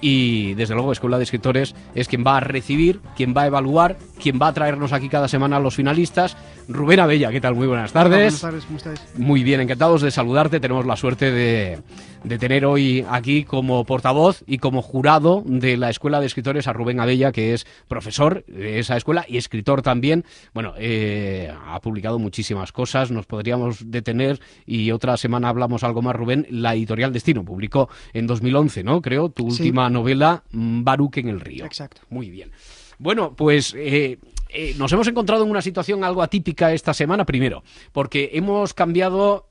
y 0.04 0.54
desde 0.56 0.74
luego 0.74 0.92
Escuela 0.92 1.18
de 1.18 1.24
Escritores 1.24 1.74
es 1.96 2.10
quien 2.10 2.26
va 2.28 2.36
a 2.36 2.40
recibir, 2.42 3.00
quien 3.16 3.34
va 3.34 3.44
a 3.44 3.48
evaluar, 3.48 3.96
quien 4.22 4.38
va 4.38 4.48
a 4.48 4.54
traernos 4.54 4.92
aquí 4.92 5.08
cada 5.08 5.30
semana 5.30 5.56
a 5.56 5.60
los 5.62 5.76
finalistas. 5.76 6.36
Rubén 6.68 7.00
Abella, 7.00 7.32
¿qué 7.32 7.40
tal? 7.40 7.56
Muy 7.56 7.68
buenas 7.68 7.94
tardes. 7.94 8.42
Buenas 8.42 8.42
tardes, 8.42 8.66
¿cómo 8.66 8.78
estáis? 8.78 9.02
Muy 9.16 9.44
bien, 9.44 9.62
encantados 9.62 10.02
de 10.02 10.12
saludarte. 10.12 10.60
Tenemos 10.60 10.86
la 10.86 10.98
suerte 10.98 11.32
de, 11.32 11.80
de 12.24 12.38
tener 12.38 12.66
hoy 12.66 13.06
aquí 13.10 13.44
como 13.44 13.84
portavoz 13.86 14.44
y 14.48 14.58
como 14.58 14.82
jurado 14.82 15.44
de 15.46 15.78
la 15.78 15.90
Escuela 15.90 16.20
de 16.20 16.26
Escritores 16.26 16.68
a 16.68 16.74
Rubén 16.74 17.00
Abella, 17.00 17.32
que 17.32 17.54
es 17.54 17.66
profesor 17.88 18.46
de 18.48 18.80
esa 18.80 18.96
escuela 18.96 19.26
y 19.28 19.38
escritor 19.38 19.82
también. 19.82 20.24
Bueno, 20.54 20.74
eh, 20.78 21.54
ha 21.68 21.80
publicado 21.82 22.20
muchísimas 22.20 22.72
cosas, 22.72 23.12
nos 23.12 23.26
podríamos 23.26 23.92
detener 23.92 24.40
y 24.66 24.92
otra 24.92 25.18
semana 25.18 25.50
hablamos 25.50 25.84
algo 25.84 26.02
más, 26.02 26.16
Rubén. 26.16 26.48
La 26.50 26.74
editorial 26.76 27.12
Destino 27.12 27.44
publicó 27.44 27.90
en 28.14 28.28
2011, 28.28 28.84
¿no? 28.84 29.02
Creo, 29.02 29.30
tu 29.30 29.52
Sí. 29.52 29.64
última 29.64 29.90
novela, 29.90 30.44
Baruch 30.52 31.18
en 31.18 31.28
el 31.28 31.40
río. 31.42 31.66
Exacto. 31.66 32.02
Muy 32.10 32.30
bien. 32.30 32.52
Bueno, 33.00 33.36
pues 33.36 33.74
eh, 33.78 34.18
eh, 34.50 34.76
nos 34.78 34.92
hemos 34.94 35.08
encontrado 35.08 35.44
en 35.44 35.50
una 35.50 35.62
situación 35.62 36.04
algo 36.04 36.22
atípica 36.22 36.72
esta 36.74 36.94
semana, 36.94 37.26
primero, 37.26 37.64
porque 37.92 38.30
hemos 38.34 38.74
cambiado 38.74 39.50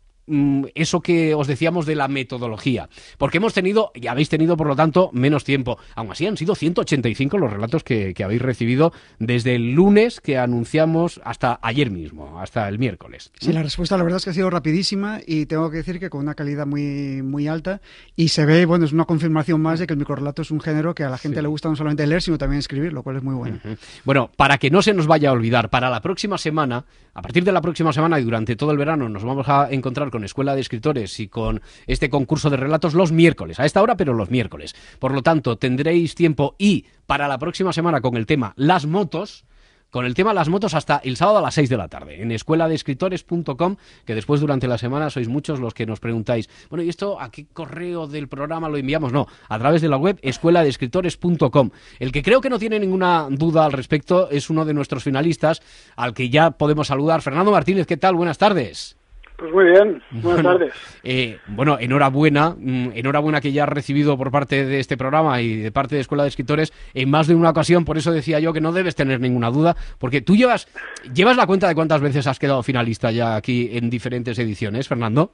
eso 0.75 1.01
que 1.01 1.35
os 1.35 1.47
decíamos 1.47 1.87
de 1.87 1.97
la 1.97 2.09
metodología, 2.09 2.89
porque 3.19 3.39
hemos 3.39 3.55
tenido, 3.55 3.91
y 3.95 4.07
habéis 4.07 4.29
tenido 4.29 4.57
por 4.57 4.67
lo 4.67 4.77
tanto, 4.77 5.11
menos 5.13 5.45
tiempo. 5.45 5.79
Aún 5.95 6.13
así 6.13 6.27
han 6.27 6.37
sido 6.37 6.55
185 6.55 7.39
los 7.39 7.53
relatos 7.53 7.85
que, 7.85 8.15
que 8.15 8.25
habéis 8.25 8.43
recibido 8.43 8.93
desde 9.19 9.55
el 9.55 9.73
lunes 9.73 10.21
que 10.21 10.39
anunciamos 10.39 11.21
hasta 11.25 11.59
ayer 11.63 11.91
mismo, 11.91 12.41
hasta 12.41 12.69
el 12.69 12.79
miércoles. 12.79 13.33
Sí, 13.41 13.53
la 13.53 13.63
respuesta 13.63 13.97
la 13.97 14.05
verdad 14.05 14.19
es 14.19 14.25
que 14.25 14.31
ha 14.31 14.35
sido 14.35 14.51
rapidísima 14.51 15.21
y 15.27 15.47
tengo 15.47 15.71
que 15.71 15.79
decir 15.79 15.99
que 15.99 16.11
con 16.11 16.21
una 16.21 16.35
calidad 16.35 16.67
muy, 16.67 17.23
muy 17.23 17.49
alta 17.49 17.81
y 18.17 18.29
se 18.29 18.45
ve, 18.47 18.65
bueno, 18.67 18.85
es 18.85 18.93
una 18.93 19.05
confirmación 19.05 19.61
más 19.61 19.81
de 19.81 19.87
que 19.87 19.95
el 19.95 19.99
microrelato 19.99 20.43
es 20.43 20.51
un 20.51 20.61
género 20.61 20.95
que 20.95 21.05
a 21.05 21.11
la 21.11 21.19
gente 21.19 21.43
le 21.43 21.49
gusta 21.49 21.69
no 21.69 21.77
solamente 21.77 22.07
leer, 22.07 22.23
sino 22.23 22.39
también 22.39 22.59
escribir, 22.59 22.93
lo 22.93 23.03
cual 23.03 23.17
es 23.17 23.23
muy 23.23 23.35
bueno. 23.35 23.59
Bueno, 24.05 24.31
para 24.37 24.59
que 24.59 24.71
no 24.71 24.83
se 24.83 24.95
nos 24.95 25.07
vaya 25.07 25.31
a 25.31 25.33
olvidar, 25.33 25.71
para 25.71 25.91
la 25.91 26.01
próxima 26.01 26.39
semana, 26.39 26.85
a 27.15 27.23
partir 27.23 27.45
de 27.45 27.53
la 27.53 27.61
próxima 27.61 27.93
semana 27.93 28.19
y 28.19 28.25
durante 28.25 28.57
todo 28.57 28.71
el 28.71 28.79
verano, 28.79 29.09
nos 29.09 29.25
vamos 29.25 29.49
a 29.49 29.71
encontrar 29.71 30.11
con 30.11 30.25
Escuela 30.25 30.55
de 30.55 30.63
Escritores 30.63 31.21
y 31.21 31.29
con 31.29 31.61
este 31.87 32.09
concurso 32.09 32.49
de 32.49 32.57
relatos 32.57 32.95
los 32.95 33.13
miércoles, 33.13 33.61
a 33.61 33.67
esta 33.67 33.83
hora, 33.83 33.97
pero 33.97 34.15
los 34.15 34.31
miércoles. 34.31 34.75
Por 34.99 35.13
lo 35.13 35.23
tanto, 35.23 35.57
tendréis 35.57 36.15
tiempo 36.15 36.55
y 36.59 36.87
para 37.07 37.29
la 37.29 37.39
próxima 37.39 37.73
semana 37.73 38.01
con 38.01 38.17
el 38.17 38.27
tema 38.27 38.55
Las 38.57 38.87
motos. 38.87 39.45
Con 39.93 40.07
el 40.07 40.15
tema 40.15 40.33
las 40.33 40.49
motos 40.49 40.73
hasta 40.73 41.03
el 41.05 41.19
sábado 41.19 41.37
a 41.37 41.43
las 41.43 41.53
6 41.53 41.69
de 41.69 41.77
la 41.77 41.87
tarde 41.87 42.23
en 42.23 42.33
escueladeescritores.com, 42.33 43.77
que 44.07 44.15
después 44.15 44.41
durante 44.41 44.67
la 44.67 44.79
semana 44.79 45.11
sois 45.11 45.29
muchos 45.29 45.61
los 45.61 45.75
que 45.75 45.85
nos 45.85 46.01
preguntáis, 46.01 46.49
bueno, 46.71 46.83
¿y 46.83 46.89
esto 46.89 47.21
a 47.21 47.31
qué 47.31 47.45
correo 47.53 48.07
del 48.07 48.27
programa 48.27 48.71
lo 48.71 48.79
enviamos? 48.79 49.13
No, 49.13 49.27
a 49.51 49.59
través 49.59 49.83
de 49.83 49.91
la 49.91 49.99
web 49.99 50.19
escueladeescritores.com. 50.23 51.71
El 51.99 52.11
que 52.11 52.23
creo 52.23 52.41
que 52.41 52.49
no 52.49 52.59
tiene 52.59 52.81
ninguna 52.81 53.27
duda 53.29 53.67
al 53.67 53.73
respecto 53.73 54.31
es 54.31 54.49
uno 54.49 54.65
de 54.65 54.73
nuestros 54.73 55.05
finalistas, 55.05 55.61
al 55.95 56.15
que 56.15 56.31
ya 56.31 56.53
podemos 56.53 56.87
saludar. 56.87 57.21
Fernando 57.21 57.53
Martínez, 57.53 57.87
¿qué 57.87 57.99
tal? 57.99 58.15
Buenas 58.15 58.39
tardes. 58.39 58.97
Pues 59.37 59.53
muy 59.53 59.65
bien, 59.65 60.01
buenas 60.11 60.43
tardes. 60.45 60.73
eh, 61.03 61.39
bueno, 61.49 61.77
enhorabuena, 61.81 62.55
mm, 62.57 62.91
enhorabuena 62.95 63.41
que 63.41 63.51
ya 63.51 63.65
has 63.65 63.69
recibido 63.69 64.17
por 64.17 64.31
parte 64.31 64.65
de 64.65 64.79
este 64.79 64.97
programa 64.97 65.41
y 65.41 65.57
de 65.57 65.73
parte 65.73 65.97
de 65.97 66.01
Escuela 66.03 66.23
de 66.23 66.29
Escritores 66.29 66.73
en 66.95 67.11
más 67.11 67.27
de 67.27 67.35
una 67.35 67.51
ocasión, 67.51 67.85
por 67.85 67.97
eso 67.99 68.13
decía 68.13 68.39
yo 68.39 68.53
que 68.53 68.61
no 68.61 68.73
debes 68.73 68.95
tener 68.95 69.19
ninguna 69.21 69.51
duda, 69.51 69.75
porque 69.99 70.21
tú 70.21 70.37
llevas, 70.37 70.69
llevas 71.13 71.37
la 71.37 71.47
cuenta 71.47 71.67
de 71.67 71.75
cuántas 71.75 72.01
veces 72.01 72.27
has 72.29 72.39
quedado 72.39 72.63
finalista 72.63 73.11
ya 73.11 73.35
aquí 73.35 73.71
en 73.73 73.91
diferentes 73.91 74.39
ediciones, 74.39 74.87
Fernando. 74.87 75.33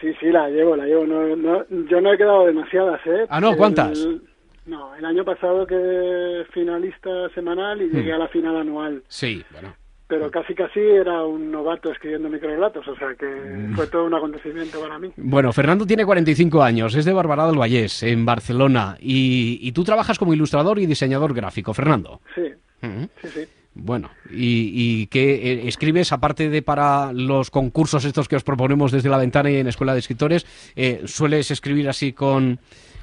Sí, 0.00 0.08
sí, 0.20 0.26
la 0.26 0.48
llevo, 0.48 0.74
la 0.76 0.84
llevo. 0.84 1.06
No, 1.06 1.36
no, 1.36 1.64
yo 1.88 2.00
no 2.00 2.12
he 2.12 2.18
quedado 2.18 2.44
demasiadas, 2.46 3.00
¿eh? 3.06 3.26
Ah, 3.30 3.40
no, 3.40 3.56
¿cuántas? 3.56 3.98
El- 4.00 4.22
no, 4.66 4.94
el 4.96 5.04
año 5.04 5.24
pasado 5.24 5.64
quedé 5.66 6.44
finalista 6.46 7.08
semanal 7.34 7.80
y 7.80 7.88
llegué 7.88 8.10
Hmm. 8.10 8.16
a 8.16 8.18
la 8.18 8.28
final 8.28 8.56
anual. 8.56 9.02
Sí, 9.06 9.44
bueno. 9.52 9.74
Pero 10.08 10.30
casi 10.30 10.54
casi 10.54 10.78
era 10.78 11.24
un 11.24 11.50
novato 11.50 11.90
escribiendo 11.90 12.28
microrelatos, 12.28 12.86
o 12.86 12.96
sea 12.96 13.14
que 13.18 13.26
Hmm. 13.26 13.74
fue 13.74 13.86
todo 13.88 14.04
un 14.04 14.14
acontecimiento 14.14 14.80
para 14.80 14.98
mí. 15.00 15.10
Bueno, 15.16 15.52
Fernando 15.52 15.84
tiene 15.84 16.04
45 16.04 16.62
años, 16.62 16.94
es 16.94 17.04
de 17.04 17.12
Barbará 17.12 17.46
del 17.46 17.58
Vallés, 17.58 18.02
en 18.04 18.24
Barcelona, 18.24 18.96
y, 19.00 19.58
y 19.62 19.72
tú 19.72 19.82
trabajas 19.82 20.18
como 20.18 20.32
ilustrador 20.32 20.78
y 20.78 20.86
diseñador 20.86 21.34
gráfico, 21.34 21.74
Fernando. 21.74 22.20
Sí, 22.36 22.42
Ujú. 22.86 23.08
sí, 23.22 23.28
sí. 23.34 23.40
Bueno, 23.78 24.10
y, 24.30 24.70
y 25.02 25.06
que 25.08 25.34
eh, 25.52 25.68
escribes, 25.68 26.10
aparte 26.12 26.48
de 26.48 26.62
para 26.62 27.12
los 27.12 27.50
concursos 27.50 28.04
estos 28.06 28.26
que 28.28 28.36
os 28.36 28.44
proponemos 28.44 28.90
desde 28.92 29.10
la 29.10 29.18
ventana 29.18 29.50
y 29.50 29.56
en 29.56 29.66
Escuela 29.66 29.92
de 29.92 29.98
Escritores, 29.98 30.46
eh, 30.76 31.02
sueles 31.04 31.50
escribir 31.50 31.86
así 31.88 32.12
con, 32.14 32.58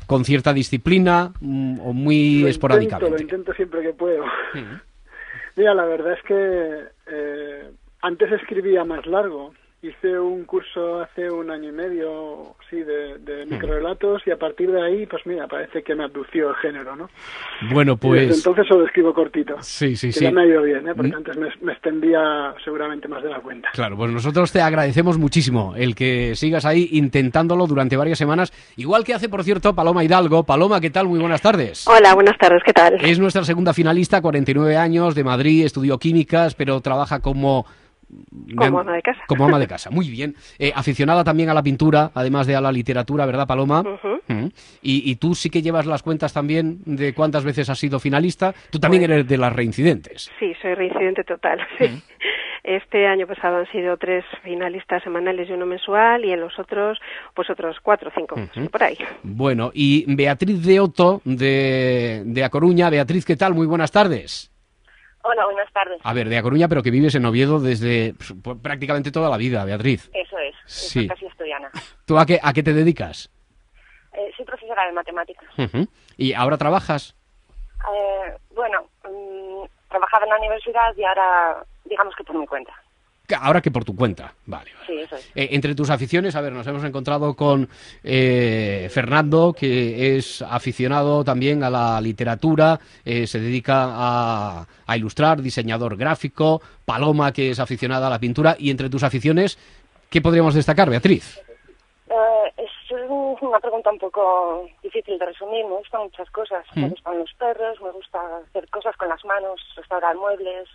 con 0.08 0.26
cierta 0.26 0.52
disciplina 0.52 1.32
mm, 1.42 1.80
o 1.80 1.94
muy 1.94 2.40
Lo 2.42 2.48
esporádicamente. 2.48 3.06
Intento, 3.06 3.16
lo 3.18 3.22
intento 3.22 3.54
siempre 3.54 3.82
que 3.84 3.94
puedo. 3.94 4.24
Mira, 5.56 5.74
la 5.74 5.86
verdad 5.86 6.14
es 6.14 6.24
que 6.24 6.84
eh, 7.08 7.72
antes 8.02 8.32
escribía 8.32 8.84
más 8.84 9.06
largo. 9.06 9.54
Hice 9.86 10.18
un 10.18 10.46
curso 10.46 11.02
hace 11.02 11.30
un 11.30 11.52
año 11.52 11.68
y 11.68 11.72
medio, 11.74 12.56
sí, 12.70 12.78
de, 12.78 13.18
de 13.20 13.46
microrelatos 13.46 14.22
y 14.26 14.32
a 14.32 14.38
partir 14.38 14.72
de 14.72 14.82
ahí, 14.82 15.06
pues 15.08 15.24
mira, 15.26 15.46
parece 15.46 15.84
que 15.84 15.94
me 15.94 16.06
abdució 16.06 16.52
el 16.52 16.56
género, 16.56 16.96
¿no? 16.96 17.10
Bueno, 17.70 18.00
Y 18.02 18.08
desde 18.12 18.28
pues... 18.28 18.38
entonces 18.38 18.66
solo 18.66 18.86
escribo 18.86 19.14
cortito. 19.14 19.58
Sí, 19.60 19.98
sí, 19.98 20.08
que 20.08 20.14
sí. 20.14 20.24
ya 20.24 20.32
me 20.32 20.44
ha 20.44 20.46
ido 20.46 20.62
bien, 20.62 20.88
¿eh? 20.88 20.94
Porque 20.96 21.12
Mm. 21.12 21.16
antes 21.18 21.36
me, 21.36 21.50
me 21.64 21.74
extendía 21.74 22.54
seguramente 22.64 23.10
más 23.10 23.22
de 23.24 23.30
la 23.30 23.42
cuenta. 23.42 23.68
Claro, 23.74 23.98
pues 23.98 24.10
nosotros 24.10 24.54
te 24.54 24.62
agradecemos 24.62 25.18
muchísimo 25.18 25.74
el 25.76 25.96
que 25.96 26.34
sigas 26.38 26.64
ahí 26.64 26.88
intentándolo 26.94 27.68
durante 27.68 27.98
varias 27.98 28.18
semanas, 28.18 28.54
igual 28.78 29.04
que 29.04 29.14
hace, 29.14 29.28
por 29.28 29.44
cierto, 29.44 29.76
Paloma 29.76 30.02
Hidalgo. 30.06 30.46
Paloma, 30.46 30.80
¿qué 30.80 30.92
tal? 30.92 31.10
Muy 31.10 31.20
buenas 31.20 31.42
tardes. 31.42 31.86
Hola, 31.90 32.14
buenas 32.16 32.38
tardes, 32.38 32.62
¿qué 32.66 32.72
tal? 32.72 33.04
Es 33.04 33.20
nuestra 33.20 33.44
segunda 33.44 33.74
finalista, 33.74 34.22
49 34.22 34.78
años, 34.78 35.14
de 35.14 35.26
Madrid, 35.26 35.66
estudió 35.66 35.98
químicas, 36.00 36.56
pero 36.56 36.80
trabaja 36.80 37.20
como... 37.20 37.66
Como 38.56 38.80
ama 38.80 38.94
de 38.94 39.02
casa. 39.02 39.22
Como 39.28 39.46
ama 39.46 39.60
de 39.60 39.68
casa, 39.68 39.90
muy 39.90 40.10
bien. 40.10 40.36
Eh, 40.60 40.72
aficionada 40.76 41.24
también 41.24 41.50
a 41.50 41.54
la 41.54 41.64
pintura, 41.64 42.12
además 42.14 42.48
de 42.48 42.56
a 42.56 42.62
la 42.62 42.72
literatura, 42.72 43.26
¿verdad, 43.26 43.48
Paloma? 43.48 43.84
Mm. 44.28 44.46
y, 44.82 45.12
y 45.12 45.16
tú 45.16 45.36
sí 45.36 45.50
que 45.50 45.62
llevas 45.62 45.86
las 45.86 46.04
cuentas 46.04 46.34
también 46.34 46.80
de 46.86 47.14
cuántas 47.14 47.44
veces 47.44 47.70
has 47.70 47.80
sido 47.80 48.00
finalista. 48.00 48.54
Tú 48.70 48.80
también 48.80 49.04
eres 49.04 49.28
de 49.28 49.38
las 49.38 49.54
reincidentes. 49.54 50.32
Sí, 50.40 50.54
soy 50.62 50.76
reincidente 50.76 51.24
total. 51.24 51.60
sí. 51.80 52.02
Este 52.64 53.08
año 53.08 53.28
pasado 53.28 53.58
han 53.58 53.70
sido 53.72 53.98
tres 53.98 54.24
finalistas 54.42 55.04
semanales 55.04 55.50
y 55.50 55.52
uno 55.52 55.66
mensual, 55.66 56.24
y 56.24 56.32
en 56.32 56.40
los 56.40 56.58
otros, 56.58 56.98
pues 57.34 57.50
otros 57.50 57.76
cuatro 57.82 58.10
o 58.10 58.12
cinco, 58.16 58.38
por 58.72 58.84
ahí. 58.84 58.98
Bueno, 59.22 59.72
y 59.74 60.06
Beatriz 60.16 60.66
de 60.66 60.80
Otto, 60.80 61.22
de, 61.26 62.24
de 62.26 62.44
A 62.44 62.50
Coruña. 62.50 62.90
Beatriz, 62.90 63.26
¿qué 63.26 63.36
tal? 63.36 63.54
Muy 63.54 63.68
buenas 63.68 63.92
tardes. 63.92 64.53
Hola, 65.24 65.46
buenas 65.46 65.72
tardes. 65.72 66.00
A 66.04 66.14
ver, 66.14 66.28
de 66.30 66.38
A 66.38 66.42
Coruña, 66.44 66.68
pero 66.68 66.84
que 66.84 66.92
vives 66.92 67.16
en 67.16 67.26
Oviedo 67.26 67.60
desde 67.60 68.14
pues, 68.16 68.34
pues, 68.44 68.58
prácticamente 68.62 69.12
toda 69.12 69.30
la 69.30 69.38
vida, 69.38 69.64
Beatriz. 69.64 70.10
Eso 70.14 70.38
es, 70.38 70.54
Sí. 70.66 71.08
casi 71.08 71.26
estudiana. 71.26 71.72
¿Tú 72.06 72.18
a 72.20 72.26
qué, 72.26 72.40
a 72.44 72.52
qué 72.54 72.62
te 72.62 72.74
dedicas? 72.74 73.32
Eh, 74.14 74.32
soy 74.36 74.46
profesora 74.46 74.86
de 74.86 74.92
matemáticas. 74.92 75.48
Ujú. 75.58 75.88
¿Y 76.18 76.34
ahora 76.34 76.58
trabajas? 76.58 77.16
Eh, 77.90 78.38
bueno, 78.54 78.84
mm, 79.06 79.64
trabajaba 79.90 80.26
en 80.26 80.30
la 80.32 80.38
universidad 80.38 80.94
y 80.98 81.04
ahora, 81.04 81.64
digamos 81.86 82.14
que 82.16 82.24
por 82.26 82.38
mi 82.38 82.46
cuenta. 82.46 82.74
Ahora 83.40 83.62
que 83.62 83.72
por 83.72 83.84
tu 83.86 83.96
cuenta. 83.96 84.34
Vale. 84.46 84.72
Sí, 84.88 84.98
eso 85.00 85.16
es. 85.16 85.26
Eh, 85.36 85.50
entre 85.52 85.76
tus 85.76 85.90
aficiones, 85.90 86.36
a 86.36 86.42
ver, 86.42 86.54
nos 86.54 86.66
hemos 86.68 86.84
encontrado 86.84 87.36
con 87.36 87.68
eh, 88.04 88.88
Fernando, 88.92 89.54
que 89.54 90.18
es 90.18 90.42
aficionado 90.42 91.24
también 91.24 91.64
a 91.64 91.70
la 91.70 92.00
literatura, 92.02 92.80
eh, 93.06 93.26
se 93.28 93.40
dedica 93.40 93.86
a, 93.88 94.66
a 94.86 94.98
ilustrar, 94.98 95.42
diseñador 95.42 95.96
gráfico, 95.98 96.62
Paloma, 96.86 97.32
que 97.32 97.52
es 97.52 97.60
aficionada 97.60 98.08
a 98.08 98.10
la 98.10 98.20
pintura, 98.20 98.56
y 98.60 98.70
entre 98.70 98.90
tus 98.90 99.04
aficiones, 99.04 99.58
¿qué 100.10 100.22
podríamos 100.22 100.54
destacar, 100.56 100.90
Beatriz? 100.90 101.40
Eh, 102.10 102.54
es 102.58 102.70
una 103.42 103.60
pregunta 103.60 103.90
un 103.92 103.98
poco 103.98 104.68
difícil 104.84 105.18
de 105.18 105.26
resumir. 105.26 105.66
Me 105.66 105.76
gustan 105.78 106.02
muchas 106.04 106.30
cosas. 106.30 106.64
Me 106.76 106.86
Mm. 106.88 106.90
gustan 106.92 107.18
los 107.20 107.34
perros, 107.34 107.82
me 107.82 107.92
gusta 107.92 108.20
hacer 108.48 108.70
cosas 108.70 108.96
con 108.98 109.10
las 109.10 109.24
manos, 109.26 109.60
restaurar 109.76 110.16
muebles, 110.16 110.70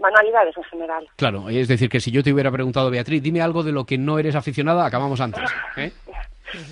manualidades 0.00 0.56
en 0.56 0.64
general. 0.64 1.08
Claro, 1.16 1.48
es 1.48 1.68
decir, 1.68 1.88
que 1.88 2.00
si 2.00 2.10
yo 2.10 2.22
te 2.22 2.32
hubiera 2.32 2.50
preguntado, 2.50 2.90
Beatriz, 2.90 3.22
dime 3.22 3.40
algo 3.42 3.62
de 3.62 3.72
lo 3.72 3.84
que 3.84 3.98
no 3.98 4.18
eres 4.18 4.34
aficionada, 4.34 4.84
acabamos 4.86 5.20
antes. 5.20 5.44
¿eh? 5.76 5.92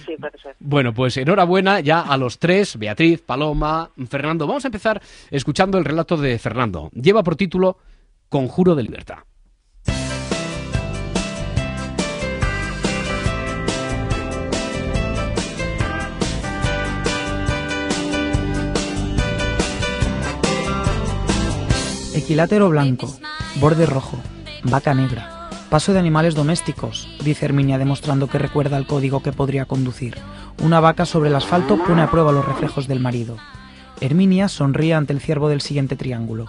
Sí, 0.05 0.17
puede 0.19 0.37
ser. 0.39 0.57
Bueno, 0.59 0.93
pues 0.93 1.17
enhorabuena 1.19 1.79
ya 1.79 2.01
a 2.01 2.17
los 2.17 2.41
tres, 2.41 2.77
Beatriz, 2.77 3.23
Paloma, 3.23 3.91
Fernando. 4.09 4.45
Vamos 4.45 4.65
a 4.65 4.69
empezar 4.69 5.01
escuchando 5.31 5.79
el 5.79 5.85
relato 5.85 6.17
de 6.17 6.37
Fernando. 6.41 6.91
Lleva 6.93 7.23
por 7.23 7.37
título 7.37 7.79
Conjuro 8.29 8.75
de 8.75 8.83
Libertad. 8.83 9.19
Equilátero 22.29 22.69
blanco, 22.69 23.11
borde 23.59 23.87
rojo, 23.87 24.19
vaca 24.65 24.93
negra, 24.93 25.49
paso 25.71 25.95
de 25.95 25.99
animales 25.99 26.35
domésticos, 26.35 27.09
dice 27.25 27.47
Herminia 27.47 27.79
demostrando 27.79 28.27
que 28.27 28.37
recuerda 28.37 28.77
el 28.77 28.87
código 28.87 29.23
que 29.23 29.33
podría 29.33 29.65
conducir. 29.65 30.19
Una 30.63 30.79
vaca 30.79 31.07
sobre 31.07 31.31
el 31.31 31.37
asfalto 31.37 31.83
pone 31.83 32.03
a 32.03 32.11
prueba 32.11 32.31
los 32.31 32.45
reflejos 32.45 32.87
del 32.87 33.01
marido. 33.01 33.39
Herminia 34.03 34.49
sonríe 34.49 34.93
ante 34.93 35.15
el 35.15 35.23
ciervo 35.23 35.49
del 35.49 35.63
siguiente 35.63 35.97
triángulo. 35.97 36.45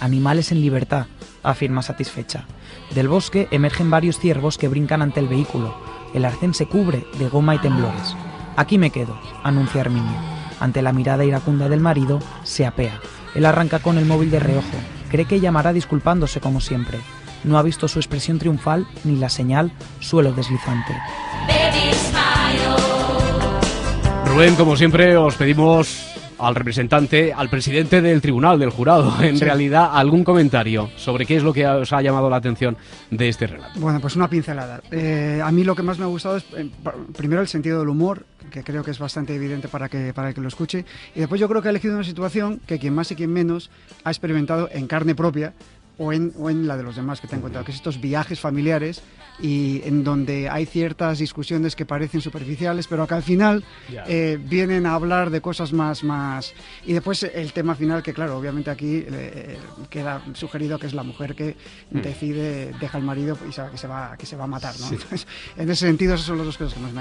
Animales 0.00 0.50
en 0.50 0.62
libertad, 0.62 1.06
afirma 1.44 1.82
satisfecha. 1.82 2.46
Del 2.92 3.06
bosque 3.06 3.46
emergen 3.52 3.88
varios 3.88 4.18
ciervos 4.18 4.58
que 4.58 4.66
brincan 4.66 5.00
ante 5.00 5.20
el 5.20 5.28
vehículo. 5.28 5.76
El 6.12 6.24
arcén 6.24 6.54
se 6.54 6.66
cubre 6.66 7.06
de 7.20 7.28
goma 7.28 7.54
y 7.54 7.58
temblores. 7.58 8.16
Aquí 8.56 8.78
me 8.78 8.90
quedo, 8.90 9.16
anuncia 9.44 9.82
Herminia. 9.82 10.20
Ante 10.58 10.82
la 10.82 10.92
mirada 10.92 11.24
iracunda 11.24 11.68
del 11.68 11.78
marido, 11.78 12.18
se 12.42 12.66
apea. 12.66 12.98
Él 13.36 13.46
arranca 13.46 13.78
con 13.78 13.96
el 13.96 14.06
móvil 14.06 14.32
de 14.32 14.40
reojo. 14.40 14.66
Cree 15.10 15.26
que 15.26 15.40
llamará 15.40 15.72
disculpándose 15.72 16.40
como 16.40 16.60
siempre. 16.60 16.98
No 17.44 17.58
ha 17.58 17.62
visto 17.62 17.88
su 17.88 17.98
expresión 17.98 18.38
triunfal 18.38 18.86
ni 19.04 19.16
la 19.16 19.28
señal 19.28 19.72
suelo 19.98 20.32
deslizante. 20.32 20.96
Rubén, 24.26 24.54
como 24.54 24.76
siempre, 24.76 25.16
os 25.16 25.34
pedimos 25.34 26.09
al 26.40 26.54
representante, 26.54 27.32
al 27.32 27.48
presidente 27.48 28.00
del 28.00 28.20
tribunal, 28.20 28.58
del 28.58 28.70
jurado, 28.70 29.14
en 29.22 29.38
realidad, 29.38 29.90
algún 29.92 30.24
comentario 30.24 30.90
sobre 30.96 31.26
qué 31.26 31.36
es 31.36 31.42
lo 31.42 31.52
que 31.52 31.66
os 31.66 31.92
ha 31.92 32.02
llamado 32.02 32.30
la 32.30 32.36
atención 32.36 32.76
de 33.10 33.28
este 33.28 33.46
relato. 33.46 33.78
Bueno, 33.78 34.00
pues 34.00 34.16
una 34.16 34.28
pincelada. 34.28 34.80
Eh, 34.90 35.40
a 35.42 35.50
mí 35.52 35.64
lo 35.64 35.74
que 35.74 35.82
más 35.82 35.98
me 35.98 36.04
ha 36.04 36.08
gustado 36.08 36.36
es, 36.36 36.44
eh, 36.56 36.68
primero, 37.16 37.40
el 37.40 37.48
sentido 37.48 37.78
del 37.80 37.88
humor, 37.88 38.24
que 38.50 38.64
creo 38.64 38.82
que 38.82 38.90
es 38.90 38.98
bastante 38.98 39.34
evidente 39.34 39.68
para 39.68 39.88
que, 39.88 40.12
para 40.12 40.28
el 40.28 40.34
que 40.34 40.40
lo 40.40 40.48
escuche. 40.48 40.84
Y 41.14 41.20
después 41.20 41.40
yo 41.40 41.48
creo 41.48 41.62
que 41.62 41.68
ha 41.68 41.70
elegido 41.70 41.94
una 41.94 42.04
situación 42.04 42.60
que 42.66 42.78
quien 42.78 42.94
más 42.94 43.10
y 43.10 43.16
quien 43.16 43.32
menos 43.32 43.70
ha 44.04 44.10
experimentado 44.10 44.68
en 44.72 44.86
carne 44.86 45.14
propia 45.14 45.52
o 45.98 46.12
en, 46.12 46.32
o 46.38 46.48
en 46.48 46.66
la 46.66 46.76
de 46.76 46.82
los 46.82 46.96
demás 46.96 47.20
que 47.20 47.28
te 47.28 47.36
han 47.36 47.42
contado, 47.42 47.64
que 47.64 47.72
es 47.72 47.76
estos 47.76 48.00
viajes 48.00 48.40
familiares 48.40 49.02
y 49.42 49.82
en 49.84 50.04
donde 50.04 50.48
hay 50.48 50.66
ciertas 50.66 51.18
discusiones 51.18 51.76
que 51.76 51.86
parecen 51.86 52.20
superficiales, 52.20 52.86
pero 52.86 53.06
que 53.06 53.14
al 53.14 53.22
final 53.22 53.64
eh, 54.06 54.38
vienen 54.42 54.86
a 54.86 54.94
hablar 54.94 55.30
de 55.30 55.40
cosas 55.40 55.72
más, 55.72 56.04
más... 56.04 56.54
Y 56.86 56.92
después 56.92 57.22
el 57.22 57.52
tema 57.52 57.74
final, 57.74 58.02
que 58.02 58.12
claro, 58.12 58.36
obviamente 58.36 58.70
aquí 58.70 59.04
eh, 59.10 59.56
queda 59.88 60.22
sugerido 60.34 60.78
que 60.78 60.86
es 60.86 60.94
la 60.94 61.02
mujer 61.02 61.34
que 61.34 61.56
Mm. 61.90 62.02
decide, 62.02 62.72
deja 62.80 62.98
al 62.98 63.04
marido 63.04 63.36
y 63.48 63.52
sabe 63.52 63.72
que 63.72 63.78
se 63.78 63.88
va, 63.88 64.16
que 64.16 64.26
se 64.26 64.36
va 64.36 64.44
a 64.44 64.46
matar, 64.46 64.74
¿no? 64.78 64.86
Entonces, 64.86 65.26
en 65.56 65.68
ese 65.70 65.86
sentido, 65.86 66.14
esas 66.14 66.26
son 66.26 66.36
las 66.38 66.46
dos 66.46 66.56
cosas 66.56 66.74
que 66.74 66.80
más 66.80 66.92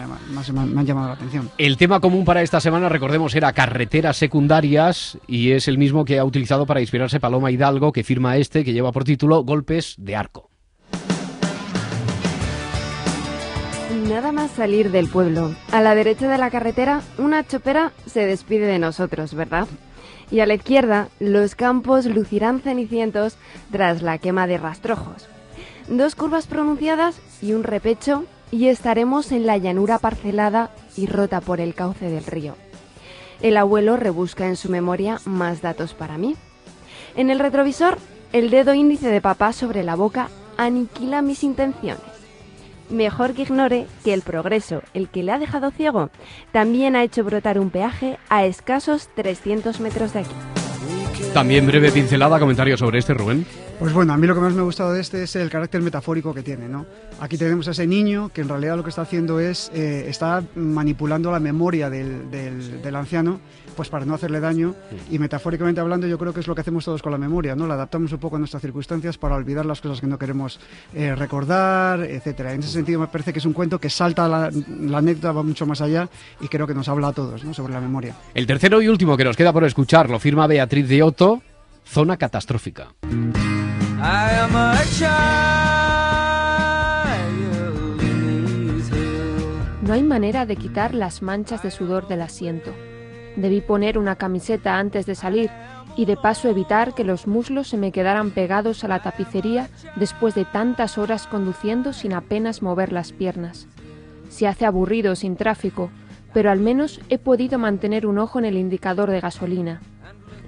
me 0.51 0.79
han 0.79 0.85
llamado 0.85 1.07
la 1.09 1.13
atención. 1.13 1.49
El 1.57 1.77
tema 1.77 1.99
común 1.99 2.25
para 2.25 2.41
esta 2.41 2.59
semana, 2.59 2.89
recordemos, 2.89 3.35
era 3.35 3.53
carreteras 3.53 4.17
secundarias 4.17 5.17
y 5.27 5.51
es 5.51 5.67
el 5.67 5.77
mismo 5.77 6.05
que 6.05 6.17
ha 6.19 6.25
utilizado 6.25 6.65
para 6.65 6.81
inspirarse 6.81 7.19
Paloma 7.19 7.51
Hidalgo, 7.51 7.91
que 7.91 8.03
firma 8.03 8.37
este, 8.37 8.63
que 8.63 8.73
lleva 8.73 8.91
por 8.91 9.03
título 9.03 9.43
Golpes 9.43 9.95
de 9.97 10.15
Arco. 10.15 10.48
Nada 14.09 14.31
más 14.31 14.49
salir 14.49 14.89
del 14.89 15.07
pueblo. 15.07 15.53
A 15.71 15.81
la 15.81 15.93
derecha 15.93 16.27
de 16.27 16.39
la 16.39 16.49
carretera, 16.49 17.03
una 17.19 17.45
chopera 17.45 17.91
se 18.07 18.25
despide 18.25 18.65
de 18.65 18.79
nosotros, 18.79 19.35
¿verdad? 19.35 19.67
Y 20.31 20.39
a 20.39 20.47
la 20.47 20.55
izquierda, 20.55 21.09
los 21.19 21.53
campos 21.53 22.07
lucirán 22.07 22.59
cenicientos 22.59 23.37
tras 23.71 24.01
la 24.01 24.17
quema 24.17 24.47
de 24.47 24.57
rastrojos. 24.57 25.27
Dos 25.87 26.15
curvas 26.15 26.47
pronunciadas 26.47 27.21
y 27.43 27.53
un 27.53 27.63
repecho, 27.63 28.25
y 28.49 28.69
estaremos 28.69 29.31
en 29.31 29.45
la 29.45 29.57
llanura 29.57 29.99
parcelada 29.99 30.71
y 30.97 31.05
rota 31.05 31.39
por 31.39 31.61
el 31.61 31.75
cauce 31.75 32.09
del 32.09 32.25
río. 32.25 32.55
El 33.43 33.57
abuelo 33.57 33.95
rebusca 33.95 34.47
en 34.47 34.55
su 34.55 34.71
memoria 34.71 35.19
más 35.25 35.61
datos 35.61 35.93
para 35.93 36.17
mí. 36.17 36.35
En 37.15 37.29
el 37.29 37.37
retrovisor, 37.37 37.99
el 38.33 38.49
dedo 38.49 38.73
índice 38.73 39.09
de 39.09 39.21
papá 39.21 39.53
sobre 39.53 39.83
la 39.83 39.93
boca 39.93 40.29
aniquila 40.57 41.21
mis 41.21 41.43
intenciones. 41.43 42.08
Mejor 42.89 43.33
que 43.33 43.43
ignore 43.43 43.85
que 44.03 44.13
el 44.13 44.21
progreso, 44.21 44.81
el 44.93 45.09
que 45.09 45.21
le 45.21 45.31
ha 45.31 45.39
dejado 45.39 45.69
ciego, 45.69 46.09
también 46.51 46.95
ha 46.95 47.03
hecho 47.03 47.23
brotar 47.23 47.59
un 47.59 47.69
peaje 47.69 48.17
a 48.29 48.45
escasos 48.45 49.09
300 49.15 49.79
metros 49.79 50.13
de 50.13 50.19
aquí. 50.19 50.35
También 51.33 51.67
breve 51.67 51.91
pincelada, 51.91 52.39
comentario 52.39 52.77
sobre 52.77 52.99
este, 52.99 53.13
Rubén. 53.13 53.45
Pues 53.79 53.93
bueno, 53.93 54.11
a 54.11 54.17
mí 54.17 54.27
lo 54.27 54.35
que 54.35 54.41
más 54.41 54.53
me 54.53 54.59
ha 54.59 54.63
gustado 54.65 54.91
de 54.91 54.99
este 54.99 55.23
es 55.23 55.37
el 55.37 55.49
carácter 55.49 55.81
metafórico 55.81 56.33
que 56.33 56.43
tiene, 56.43 56.67
¿no? 56.67 56.85
Aquí 57.21 57.37
tenemos 57.37 57.65
a 57.69 57.71
ese 57.71 57.87
niño 57.87 58.29
que 58.33 58.41
en 58.41 58.49
realidad 58.49 58.75
lo 58.75 58.83
que 58.83 58.89
está 58.89 59.03
haciendo 59.03 59.39
es, 59.39 59.71
eh, 59.73 60.05
está 60.09 60.43
manipulando 60.55 61.31
la 61.31 61.39
memoria 61.39 61.89
del, 61.89 62.29
del- 62.29 62.81
del 62.81 62.95
anciano, 62.97 63.39
pues 63.77 63.87
para 63.87 64.03
no 64.03 64.13
hacerle 64.15 64.41
daño, 64.41 64.75
y 65.09 65.17
metafóricamente 65.17 65.79
hablando 65.79 66.07
yo 66.07 66.17
creo 66.17 66.33
que 66.33 66.41
es 66.41 66.47
lo 66.47 66.55
que 66.55 66.61
hacemos 66.61 66.83
todos 66.83 67.01
con 67.01 67.13
la 67.13 67.17
memoria, 67.17 67.55
¿no? 67.55 67.67
La 67.67 67.75
adaptamos 67.75 68.11
un 68.11 68.19
poco 68.19 68.35
a 68.35 68.39
nuestras 68.39 68.61
circunstancias 68.61 69.17
para 69.17 69.35
olvidar 69.35 69.65
las 69.65 69.79
cosas 69.79 70.01
que 70.01 70.07
no 70.07 70.19
queremos 70.19 70.59
eh, 70.93 71.15
recordar, 71.15 72.01
etcétera. 72.01 72.51
En 72.53 72.59
ese 72.59 72.71
sentido 72.73 72.99
me 72.99 73.07
parece 73.07 73.31
que 73.31 73.39
es 73.39 73.45
un 73.45 73.53
cuento 73.53 73.79
que 73.79 73.89
salta 73.89 74.27
la, 74.27 74.51
la 74.81 74.97
anécdota, 74.97 75.31
va 75.31 75.41
mucho 75.43 75.65
más 75.65 75.79
allá, 75.79 76.09
y 76.41 76.49
creo 76.49 76.67
que 76.67 76.73
nos 76.73 76.89
habla 76.89 77.07
a 77.07 77.13
todos, 77.13 77.45
¿no? 77.45 77.53
Sobre 77.53 77.71
la 77.73 77.79
memoria. 77.79 78.13
El 78.33 78.45
tercero 78.45 78.81
y 78.81 78.89
último 78.89 79.15
que 79.15 79.23
nos 79.23 79.37
queda 79.37 79.53
por 79.53 79.63
escuchar 79.63 80.09
lo 80.09 80.19
firma 80.19 80.47
Beatriz 80.47 80.89
de 80.89 81.01
Otto, 81.01 81.41
Zona 81.91 82.17
Catastrófica. 82.17 82.93
I 83.01 84.35
am 84.41 84.55
a 84.55 84.75
No 89.81 89.93
hay 89.93 90.03
manera 90.03 90.45
de 90.45 90.55
quitar 90.55 90.93
las 90.93 91.23
manchas 91.23 91.63
de 91.63 91.71
sudor 91.71 92.07
del 92.07 92.21
asiento. 92.21 92.71
Debí 93.37 93.61
poner 93.61 93.97
una 93.97 94.17
camiseta 94.17 94.77
antes 94.77 95.07
de 95.07 95.15
salir 95.15 95.49
y 95.97 96.05
de 96.05 96.15
paso 96.15 96.47
evitar 96.47 96.93
que 96.93 97.03
los 97.03 97.25
muslos 97.25 97.69
se 97.69 97.77
me 97.77 97.91
quedaran 97.91 98.29
pegados 98.29 98.83
a 98.83 98.87
la 98.87 99.01
tapicería 99.01 99.67
después 99.95 100.35
de 100.35 100.45
tantas 100.45 100.99
horas 100.99 101.25
conduciendo 101.25 101.91
sin 101.93 102.13
apenas 102.13 102.61
mover 102.61 102.93
las 102.93 103.13
piernas. 103.13 103.67
Se 104.29 104.45
hace 104.45 104.67
aburrido 104.67 105.15
sin 105.15 105.35
tráfico, 105.35 105.89
pero 106.35 106.51
al 106.51 106.59
menos 106.59 107.01
he 107.09 107.17
podido 107.17 107.57
mantener 107.57 108.05
un 108.05 108.19
ojo 108.19 108.37
en 108.37 108.45
el 108.45 108.57
indicador 108.57 109.09
de 109.09 109.21
gasolina. 109.21 109.81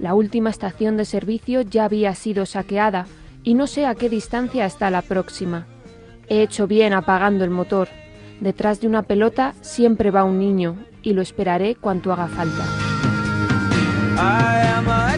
La 0.00 0.14
última 0.14 0.50
estación 0.50 0.96
de 0.96 1.04
servicio 1.04 1.62
ya 1.62 1.84
había 1.84 2.14
sido 2.14 2.46
saqueada 2.46 3.06
y 3.44 3.54
no 3.54 3.66
sé 3.66 3.86
a 3.86 3.94
qué 3.94 4.08
distancia 4.08 4.66
está 4.66 4.90
la 4.90 5.02
próxima. 5.02 5.66
He 6.28 6.42
hecho 6.42 6.66
bien 6.66 6.92
apagando 6.92 7.44
el 7.44 7.50
motor. 7.50 7.88
Detrás 8.40 8.80
de 8.80 8.88
una 8.88 9.02
pelota 9.02 9.54
siempre 9.60 10.10
va 10.10 10.24
un 10.24 10.38
niño 10.38 10.76
y 11.02 11.12
lo 11.12 11.22
esperaré 11.22 11.74
cuanto 11.74 12.12
haga 12.12 12.28
falta. 12.28 12.64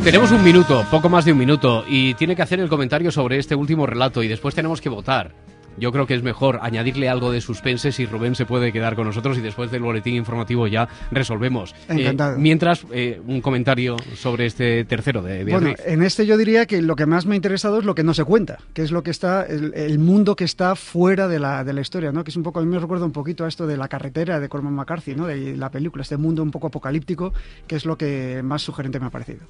Tenemos 0.02 0.30
un 0.32 0.44
minuto, 0.44 0.84
poco 0.90 1.08
más 1.08 1.24
de 1.24 1.32
un 1.32 1.38
minuto, 1.38 1.84
y 1.88 2.14
tiene 2.14 2.36
que 2.36 2.42
hacer 2.42 2.60
el 2.60 2.68
comentario 2.68 3.10
sobre 3.10 3.38
este 3.38 3.54
último 3.54 3.86
relato 3.86 4.22
y 4.22 4.28
después 4.28 4.54
tenemos 4.54 4.80
que 4.80 4.90
votar. 4.90 5.32
Yo 5.78 5.92
creo 5.92 6.06
que 6.06 6.14
es 6.14 6.22
mejor 6.22 6.58
añadirle 6.62 7.08
algo 7.08 7.32
de 7.32 7.40
suspense 7.40 7.92
si 7.92 8.06
Rubén 8.06 8.34
se 8.34 8.46
puede 8.46 8.72
quedar 8.72 8.94
con 8.94 9.06
nosotros 9.06 9.36
y 9.38 9.40
después 9.40 9.70
del 9.70 9.82
boletín 9.82 10.14
informativo 10.14 10.66
ya 10.66 10.88
resolvemos. 11.10 11.72
Eh, 11.88 12.00
Encantado. 12.00 12.38
mientras, 12.38 12.86
eh, 12.92 13.20
un 13.26 13.40
comentario 13.40 13.96
sobre 14.14 14.46
este 14.46 14.84
tercero 14.84 15.22
de 15.22 15.44
Bueno, 15.44 15.68
Beatriz. 15.68 15.86
en 15.86 16.02
este 16.02 16.26
yo 16.26 16.36
diría 16.36 16.66
que 16.66 16.80
lo 16.82 16.96
que 16.96 17.06
más 17.06 17.26
me 17.26 17.34
ha 17.34 17.36
interesado 17.36 17.78
es 17.78 17.84
lo 17.84 17.94
que 17.94 18.02
no 18.04 18.14
se 18.14 18.24
cuenta, 18.24 18.58
que 18.72 18.82
es 18.82 18.90
lo 18.92 19.02
que 19.02 19.10
está, 19.10 19.44
el, 19.44 19.72
el 19.74 19.98
mundo 19.98 20.36
que 20.36 20.44
está 20.44 20.76
fuera 20.76 21.28
de 21.28 21.38
la, 21.38 21.64
de 21.64 21.72
la 21.72 21.80
historia, 21.80 22.12
¿no? 22.12 22.24
Que 22.24 22.30
es 22.30 22.36
un 22.36 22.42
poco, 22.42 22.60
a 22.60 22.62
mí 22.62 22.68
me 22.70 22.78
recuerda 22.78 23.04
un 23.04 23.12
poquito 23.12 23.44
a 23.44 23.48
esto 23.48 23.66
de 23.66 23.76
la 23.76 23.88
carretera 23.88 24.40
de 24.40 24.48
Cormac 24.48 24.72
McCarthy, 24.72 25.14
¿no? 25.14 25.26
De 25.26 25.56
la 25.56 25.70
película, 25.70 26.02
este 26.02 26.16
mundo 26.16 26.42
un 26.42 26.50
poco 26.50 26.68
apocalíptico, 26.68 27.32
que 27.66 27.76
es 27.76 27.84
lo 27.84 27.96
que 27.98 28.42
más 28.44 28.62
sugerente 28.62 29.00
me 29.00 29.06
ha 29.06 29.10
parecido. 29.10 29.40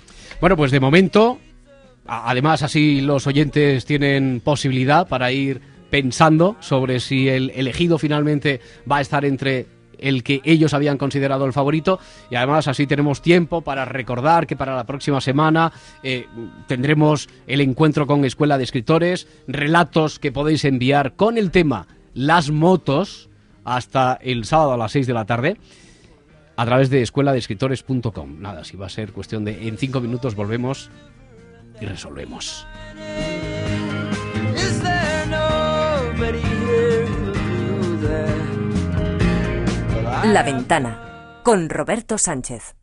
Bueno, 0.40 0.56
pues 0.56 0.70
de 0.70 0.80
momento, 0.80 1.38
además 2.06 2.62
así 2.62 3.00
los 3.00 3.26
oyentes 3.26 3.84
tienen 3.84 4.40
posibilidad 4.44 5.06
para 5.08 5.32
ir 5.32 5.60
pensando 5.94 6.56
sobre 6.58 6.98
si 6.98 7.28
el 7.28 7.52
elegido 7.54 7.98
finalmente 7.98 8.60
va 8.90 8.96
a 8.96 9.00
estar 9.00 9.24
entre 9.24 9.68
el 9.96 10.24
que 10.24 10.40
ellos 10.42 10.74
habían 10.74 10.98
considerado 10.98 11.44
el 11.44 11.52
favorito 11.52 12.00
y 12.30 12.34
además 12.34 12.66
así 12.66 12.88
tenemos 12.88 13.22
tiempo 13.22 13.60
para 13.60 13.84
recordar 13.84 14.48
que 14.48 14.56
para 14.56 14.74
la 14.74 14.86
próxima 14.86 15.20
semana 15.20 15.72
eh, 16.02 16.26
tendremos 16.66 17.28
el 17.46 17.60
encuentro 17.60 18.08
con 18.08 18.24
Escuela 18.24 18.58
de 18.58 18.64
Escritores, 18.64 19.28
relatos 19.46 20.18
que 20.18 20.32
podéis 20.32 20.64
enviar 20.64 21.14
con 21.14 21.38
el 21.38 21.52
tema 21.52 21.86
las 22.12 22.50
motos 22.50 23.30
hasta 23.62 24.18
el 24.20 24.46
sábado 24.46 24.72
a 24.72 24.76
las 24.76 24.90
6 24.90 25.06
de 25.06 25.14
la 25.14 25.26
tarde 25.26 25.58
a 26.56 26.64
través 26.64 26.90
de 26.90 27.02
escueladescritores.com. 27.02 28.40
Nada, 28.40 28.64
si 28.64 28.76
va 28.76 28.86
a 28.86 28.90
ser 28.90 29.12
cuestión 29.12 29.44
de 29.44 29.68
en 29.68 29.78
cinco 29.78 30.00
minutos 30.00 30.34
volvemos 30.34 30.90
y 31.80 31.86
resolvemos. 31.86 32.66
La 40.24 40.42
ventana 40.42 41.42
con 41.42 41.68
Roberto 41.68 42.16
Sánchez. 42.16 42.74